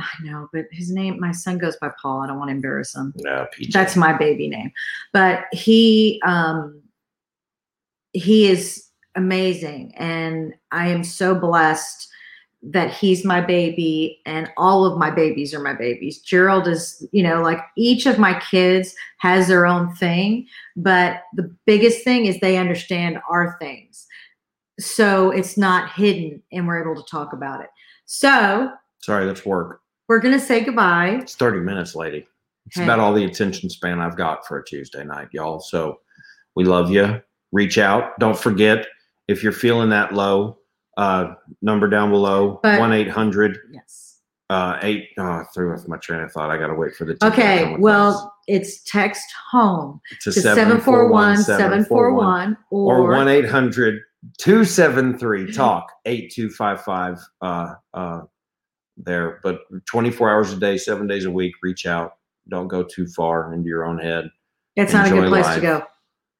I 0.00 0.08
know, 0.22 0.48
but 0.52 0.64
his 0.72 0.90
name, 0.90 1.20
my 1.20 1.32
son 1.32 1.58
goes 1.58 1.76
by 1.76 1.90
Paul. 2.00 2.22
I 2.22 2.26
don't 2.26 2.38
want 2.38 2.48
to 2.48 2.54
embarrass 2.54 2.94
him. 2.94 3.12
Yeah, 3.16 3.46
PJ. 3.56 3.72
That's 3.72 3.94
my 3.94 4.12
baby 4.12 4.48
name. 4.48 4.72
But 5.12 5.44
he 5.52 6.20
um 6.24 6.80
he 8.12 8.48
is 8.48 8.88
amazing 9.14 9.92
and 9.96 10.54
I 10.70 10.88
am 10.88 11.04
so 11.04 11.34
blessed 11.34 12.08
that 12.64 12.92
he's 12.94 13.24
my 13.24 13.40
baby 13.40 14.20
and 14.24 14.48
all 14.56 14.84
of 14.86 14.96
my 14.96 15.10
babies 15.10 15.52
are 15.52 15.58
my 15.60 15.74
babies. 15.74 16.20
Gerald 16.20 16.68
is, 16.68 17.04
you 17.10 17.22
know, 17.22 17.42
like 17.42 17.58
each 17.76 18.06
of 18.06 18.18
my 18.20 18.38
kids 18.50 18.94
has 19.18 19.48
their 19.48 19.66
own 19.66 19.92
thing, 19.96 20.46
but 20.76 21.22
the 21.34 21.52
biggest 21.66 22.04
thing 22.04 22.26
is 22.26 22.38
they 22.38 22.56
understand 22.56 23.18
our 23.28 23.56
things. 23.60 24.06
So 24.78 25.30
it's 25.30 25.56
not 25.58 25.90
hidden 25.92 26.40
and 26.52 26.66
we're 26.68 26.80
able 26.82 27.02
to 27.02 27.10
talk 27.10 27.32
about 27.32 27.60
it. 27.62 27.70
So 28.06 28.70
Sorry, 29.02 29.26
that's 29.26 29.44
work. 29.44 29.80
we're 30.08 30.20
going 30.20 30.38
to 30.38 30.44
say 30.44 30.62
goodbye. 30.62 31.18
It's 31.22 31.34
30 31.34 31.60
minutes, 31.60 31.94
lady. 31.96 32.26
It's 32.66 32.76
Hey. 32.76 32.84
about 32.84 33.00
all 33.00 33.12
the 33.12 33.24
attention 33.24 33.70
span 33.70 34.00
I've 34.00 34.16
got 34.16 34.46
for 34.46 34.58
a 34.58 34.64
Tuesday 34.64 35.04
night, 35.04 35.28
y'all. 35.32 35.58
So 35.58 35.98
we 36.54 36.64
love 36.64 36.90
you. 36.92 37.20
Reach 37.50 37.76
out. 37.76 38.16
Don't 38.20 38.38
forget 38.38 38.86
if 39.26 39.42
you're 39.42 39.50
feeling 39.52 39.88
that 39.90 40.14
low, 40.14 40.58
uh, 40.96 41.34
number 41.62 41.88
down 41.88 42.10
below 42.10 42.60
But- 42.62 42.80
1 42.80 42.92
800 42.92 43.58
Yes. 43.72 44.20
Uh, 44.50 44.78
eight. 44.82 45.08
Oh, 45.16 45.22
I 45.24 45.44
threw 45.54 45.72
off 45.72 45.88
my 45.88 45.96
train 45.96 46.20
of 46.20 46.30
thought. 46.30 46.50
I 46.50 46.58
got 46.58 46.66
to 46.66 46.74
wait 46.74 46.94
for 46.94 47.06
the. 47.06 47.14
team 47.14 47.30
to 47.30 47.36
come 47.36 47.40
Okay, 47.40 47.76
well, 47.78 48.34
it's 48.48 48.82
text 48.84 49.24
home 49.50 49.98
to 50.20 50.30
to 50.30 50.40
741 50.40 51.38
741 51.38 52.58
or 52.70 52.98
or 52.98 53.16
1 53.16 53.28
800 53.28 54.00
273 54.38 55.52
talk 55.52 55.90
8255 56.04 57.18
uh 57.40 57.74
uh 57.94 58.20
there 58.96 59.40
but 59.42 59.60
24 59.86 60.30
hours 60.30 60.52
a 60.52 60.56
day 60.56 60.76
seven 60.76 61.06
days 61.06 61.24
a 61.24 61.30
week 61.30 61.54
reach 61.62 61.86
out 61.86 62.18
don't 62.48 62.68
go 62.68 62.82
too 62.82 63.06
far 63.06 63.54
into 63.54 63.68
your 63.68 63.84
own 63.84 63.98
head 63.98 64.28
it's 64.76 64.92
not 64.92 65.06
a 65.06 65.10
good 65.10 65.18
enjoy 65.18 65.28
place 65.30 65.44
life. 65.46 65.54
to 65.56 65.60
go. 65.62 65.82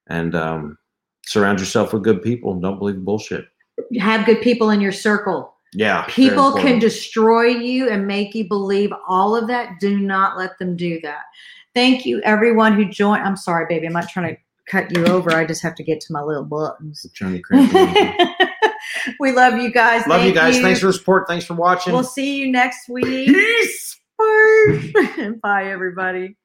and 0.08 0.34
um 0.34 0.78
surround 1.24 1.58
yourself 1.60 1.92
with 1.92 2.02
good 2.02 2.20
people 2.22 2.54
don't 2.60 2.78
believe 2.78 3.02
bullshit 3.04 3.46
Have 3.98 4.26
good 4.26 4.40
people 4.42 4.70
in 4.70 4.80
your 4.80 4.92
circle. 4.92 5.54
yeah 5.74 6.04
People 6.08 6.52
can 6.54 6.78
destroy 6.78 7.46
you 7.46 7.88
and 7.88 8.06
make 8.06 8.34
you 8.34 8.46
believe 8.48 8.90
all 9.08 9.36
of 9.36 9.46
that. 9.48 9.80
Do 9.80 9.98
not 9.98 10.36
let 10.36 10.58
them 10.58 10.76
do 10.76 11.00
that. 11.02 11.22
Thank 11.74 12.04
you, 12.04 12.20
everyone 12.22 12.74
who 12.74 12.84
joined. 12.84 13.22
I'm 13.22 13.36
sorry, 13.36 13.66
baby. 13.68 13.86
I'm 13.86 13.92
not 13.94 14.08
trying 14.08 14.34
to 14.34 14.40
cut 14.68 14.94
you 14.96 15.06
over. 15.06 15.32
I 15.32 15.46
just 15.46 15.62
have 15.62 15.74
to 15.76 15.82
get 15.82 16.00
to 16.02 16.12
my 16.12 16.22
little 16.22 16.44
buttons. 16.44 17.06
We 19.20 19.32
love 19.32 19.54
you 19.58 19.70
guys. 19.70 20.06
love 20.06 20.24
you 20.24 20.34
Thank 20.34 20.54
guys 20.54 20.60
thanks 20.60 20.80
for 20.80 20.86
the 20.86 20.92
support 20.92 21.26
thanks 21.28 21.44
for 21.44 21.54
watching 21.54 21.92
We'll 21.92 22.02
see 22.04 22.36
you 22.38 22.50
next 22.50 22.88
week. 22.88 23.28
peace 23.28 24.00
Bye, 25.42 25.64
everybody. 25.70 26.36